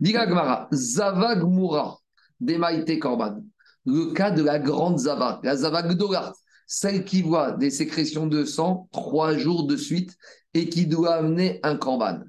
[0.00, 0.68] Diagmara.
[0.72, 1.98] Zavag Moura.
[2.40, 3.42] Demaite Korban
[3.88, 6.34] le cas de la grande Zava, la Zava Gdora,
[6.66, 10.16] celle qui voit des sécrétions de sang trois jours de suite
[10.52, 12.20] et qui doit amener un korban.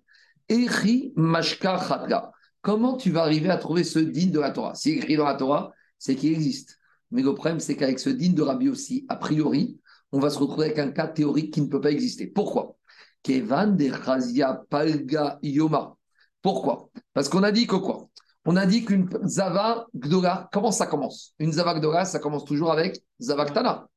[0.48, 2.32] Eri Mashka Khatra.
[2.62, 4.74] Comment tu vas arriver à trouver ce digne de la Torah?
[4.74, 6.78] C'est écrit dans la Torah, c'est qu'il existe.
[7.12, 9.80] Mais le problème, c'est qu'avec ce digne de Rabbi aussi, a priori,
[10.12, 12.28] on va se retrouver avec un cas théorique qui ne peut pas exister.
[12.28, 12.76] Pourquoi?
[13.24, 15.96] Kevan de Palga Yoma.
[16.42, 16.90] Pourquoi?
[17.14, 18.08] Parce qu'on a dit que quoi?
[18.46, 21.34] On a dit qu'une Zava Gdora, comment ça commence?
[21.40, 23.88] Une Zava Gdora, ça commence toujours avec Zavaktana.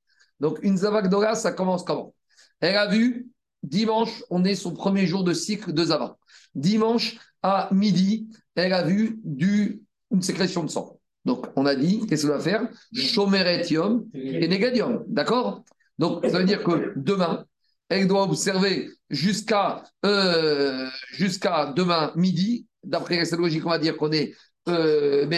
[0.40, 2.14] Donc une Zava Gdora, ça commence comment?
[2.60, 3.28] Elle a vu,
[3.62, 6.18] dimanche, on est son premier jour de cycle de Zava.
[6.54, 10.98] Dimanche à midi, elle a vu du, une sécrétion de sang.
[11.24, 12.68] Donc on a dit, qu'est-ce qu'elle va faire?
[12.92, 15.04] Chomeretium et Negadium.
[15.06, 15.64] D'accord?
[16.02, 17.44] Donc ça veut dire que demain,
[17.88, 22.66] elle doit observer jusqu'à euh, jusqu'à demain midi.
[22.82, 24.34] D'après cette logique, on va dire qu'on est
[24.68, 25.30] euh,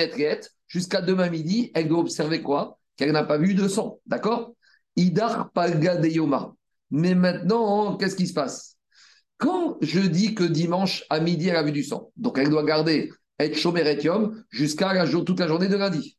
[0.66, 2.78] jusqu'à demain midi, elle doit observer quoi?
[2.96, 4.54] Qu'elle n'a pas vu de sang, d'accord?
[4.96, 6.54] Idar palga yoma.
[6.90, 8.78] Mais maintenant, qu'est-ce qui se passe?
[9.36, 12.64] Quand je dis que dimanche à midi, elle a vu du sang, donc elle doit
[12.64, 13.10] garder
[13.52, 16.16] chomeretium jusqu'à toute la journée de lundi.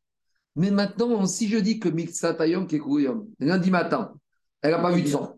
[0.56, 4.14] Mais maintenant, si je dis que mixatayom kekuyom, lundi matin,
[4.66, 5.38] elle n'a pas vu de sang,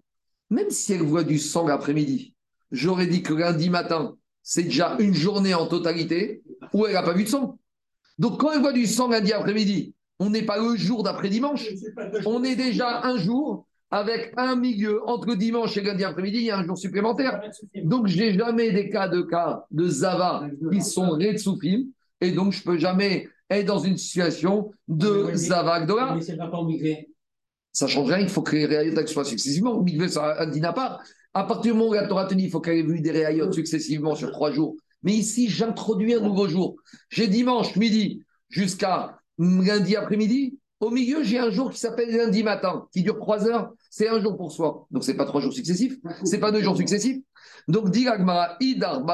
[0.49, 2.33] même si elle voit du sang l'après-midi,
[2.71, 6.41] j'aurais dit que lundi matin, c'est déjà une journée en totalité
[6.73, 7.59] où elle n'a pas vu de sang.
[8.17, 11.67] Donc quand elle voit du sang lundi après-midi, on n'est pas le jour d'après dimanche.
[12.25, 16.51] On est déjà un jour avec un milieu entre dimanche et lundi après-midi, il y
[16.51, 17.41] a un jour supplémentaire.
[17.83, 21.85] Donc j'ai jamais des cas de cas de Zava qui sont Retsoufim
[22.21, 26.17] et donc je peux jamais être dans une situation de Zava Gdola.
[27.77, 29.83] Ça change rien, il faut que les réalités soient successivement.
[29.83, 30.99] Migvé, ça n'a pas.
[31.35, 33.11] À partir du moment où la Torah te dit il faut qu'elle ait vu des
[33.11, 34.75] réayotes successivement sur trois jours.
[35.03, 36.77] Mais ici, j'introduis un nouveau jour.
[37.11, 40.57] J'ai dimanche midi jusqu'à lundi après-midi.
[40.79, 43.69] Au milieu, j'ai un jour qui s'appelle lundi matin, qui dure trois heures.
[43.91, 44.87] C'est un jour pour soi.
[44.89, 45.97] Donc, ce n'est pas trois jours successifs.
[46.25, 47.19] Ce n'est pas deux jours successifs.
[47.67, 48.07] Donc, dit
[48.59, 49.05] Idar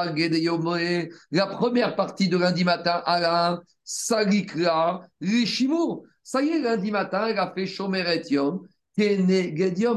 [1.32, 6.04] la première partie de lundi matin, Alain, Salikra, Rishimur.
[6.24, 8.66] Ça y est, lundi matin, elle a fait Shomeret Yom.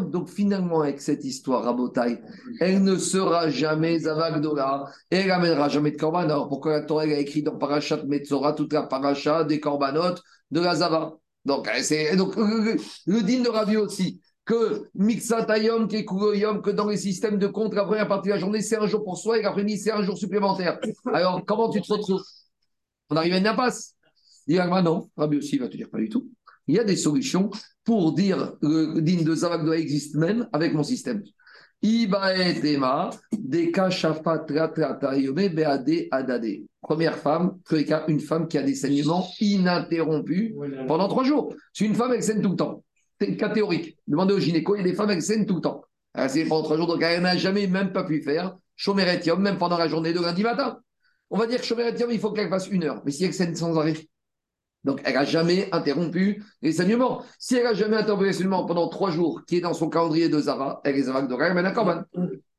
[0.10, 2.20] Donc finalement, avec cette histoire Botaï,
[2.60, 6.22] elle ne sera jamais Zavagdola et elle n'amènera jamais de Korban.
[6.22, 10.16] Alors pourquoi la Torah a écrit dans Parashat Metzora toute la Parashat des Korbanot
[10.50, 11.14] de la Zava?
[11.46, 11.70] Donc,
[12.18, 12.76] donc le,
[13.06, 18.08] le de Ravi aussi, que Mixatayom, Kekuyoyom, que dans les systèmes de compte, la première
[18.08, 20.80] partie de la journée, c'est un jour pour soi et l'après-midi, c'est un jour supplémentaire.
[21.14, 22.24] Alors comment tu te retrouves?
[23.12, 23.94] On arrive à une impasse.
[24.48, 26.30] Il ah, non, Rabbi aussi va te dire pas du tout.
[26.68, 27.50] Il y a des solutions
[27.84, 31.24] pour dire le din de Zavak doit existe même avec mon système.
[36.82, 37.60] Première femme,
[38.08, 40.54] une femme qui a des saignements ininterrompus
[40.88, 41.54] pendant trois jours.
[41.74, 42.84] C'est une femme, elle saigne tout le temps.
[43.20, 43.98] C'est une cas théorique.
[44.08, 45.84] Demandez au gynéco, il y a des femmes, elles saignent tout le temps.
[46.14, 49.78] Elle pendant trois jours, donc elle n'a jamais même pas pu faire Chomeretium, même pendant
[49.78, 50.80] la journée de lundi matin.
[51.30, 53.02] On va dire que Chomeretium, il faut qu'elle fasse une heure.
[53.06, 53.96] Mais si elle saigne sans arrêt,
[54.88, 57.22] donc, elle n'a jamais interrompu les saignements.
[57.38, 60.30] Si elle n'a jamais interrompu les saignements pendant trois jours, qui est dans son calendrier
[60.30, 62.06] de Zara, elle est Zara de elle mène un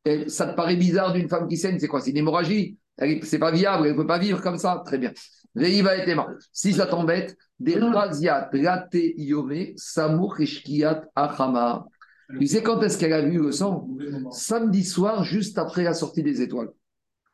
[0.05, 2.03] Et ça te paraît bizarre d'une femme qui saigne, c'est quoi?
[2.03, 2.77] C'est une hémorragie?
[3.23, 4.83] C'est pas viable, elle ne peut pas vivre comme ça?
[4.85, 5.11] Très bien.
[5.55, 6.27] va être aimant.
[6.53, 8.51] Si ça t'embête, des raziat,
[8.93, 10.37] yome, samour
[11.17, 11.87] achama.
[12.39, 13.89] Tu sais quand est-ce qu'elle a vu le sang?
[14.33, 16.69] Samedi soir, juste après la sortie des étoiles.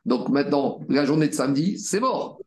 [0.05, 2.39] Donc maintenant, la journée de samedi, c'est mort.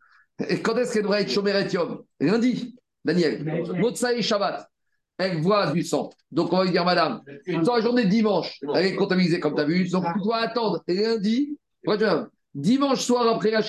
[0.48, 2.04] Et quand est-ce qu'elle devrait être Shomeret Yom?
[2.20, 3.44] Lundi, Daniel.
[3.80, 4.70] Motsa et Shabbat.
[5.18, 6.12] Elle voit du sang.
[6.32, 7.22] Donc on va lui dire, madame,
[7.64, 9.90] dans la journée de dimanche, elle est comptabilisée comme tu as vu.
[9.90, 11.58] Donc tu dois attendre lundi.
[12.54, 13.62] Dimanche soir après la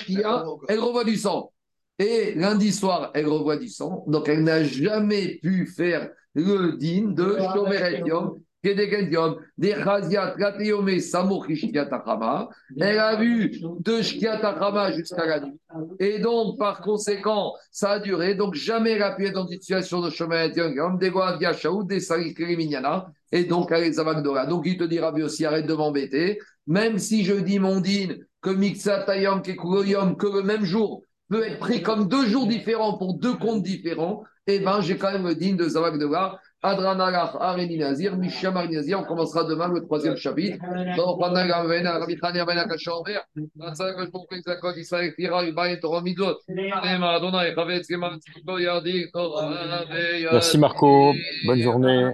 [0.67, 1.51] elle revoit du sang.
[1.97, 4.03] Et lundi soir, elle revoit du sang.
[4.07, 8.79] Donc elle n'a jamais pu faire le din de Shomeret Yom Elle
[12.99, 15.57] a vu de Shkiatachama jusqu'à la nuit.
[15.99, 18.35] Et donc, par conséquent, ça a duré.
[18.35, 20.49] Donc, jamais elle a pu être dans une situation de chemin.
[23.31, 24.45] Et donc, elle est Zavagdora.
[24.45, 26.39] Donc, il te dira aussi, arrête de m'embêter.
[26.67, 31.59] Même si je dis mon din, que Mixa Tayam, que le même jour peut être
[31.59, 35.35] pris comme deux jours différents pour deux comptes différents, eh bien, j'ai quand même le
[35.35, 36.39] din de Zavagdora.
[36.61, 38.99] Adranalach, Areni Nazir, Mishamar Nazir.
[38.99, 40.57] On commencera demain le troisième chapitre.
[40.97, 41.61] Donc, pendant la
[41.99, 42.57] Rabbi Chania Ben
[44.41, 46.37] Zakot Israël Tira, Ibaï, Torah Midot,
[50.31, 51.13] Merci Marco,
[51.45, 52.13] bonne journée.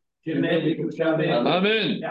[0.23, 0.33] في
[1.03, 1.47] آمين.
[1.47, 2.01] آمين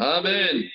[0.00, 0.70] آمين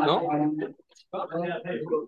[0.07, 0.21] Non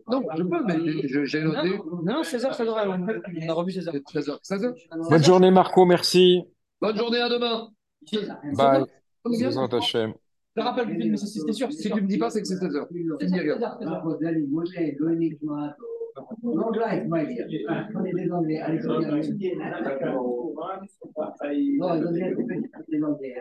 [0.08, 1.78] Non, je peux, mais j'ai noté.
[2.04, 2.86] Non, 16h, ça devrait.
[2.86, 3.90] On a revu 16h.
[4.02, 4.38] 16h.
[4.42, 4.74] 16h.
[5.10, 6.44] Bonne journée, Marco, merci.
[6.80, 7.68] Bonne journée, à demain.
[8.56, 8.84] Bye.
[10.54, 11.72] Je te rappelle, mais c'est sûr.
[11.72, 12.86] Si tu ne me dis pas, c'est que c'est 16h.
[13.20, 13.58] Tu dis rien.
[16.42, 17.16] L'anglais, on
[18.04, 18.60] est des Anglais.
[18.60, 18.98] Allez, je Non,
[21.94, 22.34] les Anglais,
[22.84, 23.34] c'est des Anglais.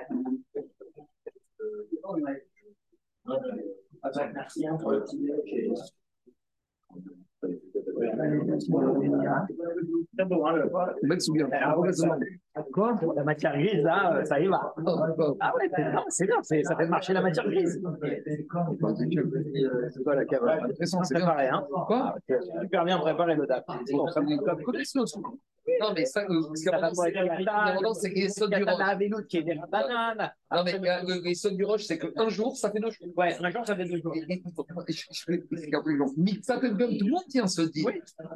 [4.34, 5.20] Merci pour le petit
[12.74, 14.74] Quoi La matière grise, là, ça y va.
[15.40, 15.70] Ah ouais,
[16.10, 17.82] c'est bien, ça fait marcher la matière grise.
[19.90, 20.42] C'est quoi la cave
[20.84, 22.16] C'est préparé, hein Quoi
[22.62, 23.66] Super bien préparé le DAP.
[25.80, 26.74] Non, mais ça, ce qui est
[27.94, 29.28] c'est que les sauts du roche.
[29.28, 30.32] qui est des bananes.
[30.52, 33.08] Non, mais les sauts du roche, c'est qu'un jour, ça fait deux jours.
[33.16, 34.14] Ouais, un jour, ça fait deux jours.
[36.42, 37.86] Ça fait tout le monde tient ce dit.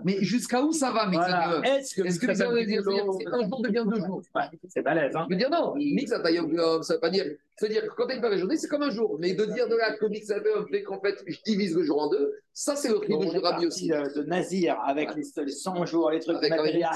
[0.03, 3.61] Mais jusqu'à où ça va, Mixat Est-ce que, est-ce que ça veut dire un jour
[3.61, 4.21] devient deux jours
[4.67, 5.25] C'est balèze, hein.
[5.29, 7.25] Je veux dire non, Mixat ça veut pas dire.
[7.57, 9.17] C'est-à-dire que quand tu une journée, c'est comme un jour.
[9.19, 12.09] Mais de dire de là que Mixat fait qu'en fait, je divise le jour en
[12.09, 13.89] deux, ça, c'est le prix de Rabbi aussi.
[13.89, 16.87] De Nazir avec les 100 jours, les trucs de matériel,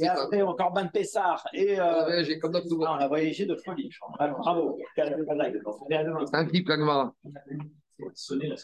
[0.00, 1.44] et après, encore Ban Pessar.
[1.52, 1.78] Et.
[1.80, 4.28] Euh, j'ai comme on a voyagé de folie, je crois.
[4.28, 4.78] Bravo.
[4.94, 7.14] C'est un clip, Kagmara.
[8.14, 8.56] Sonner la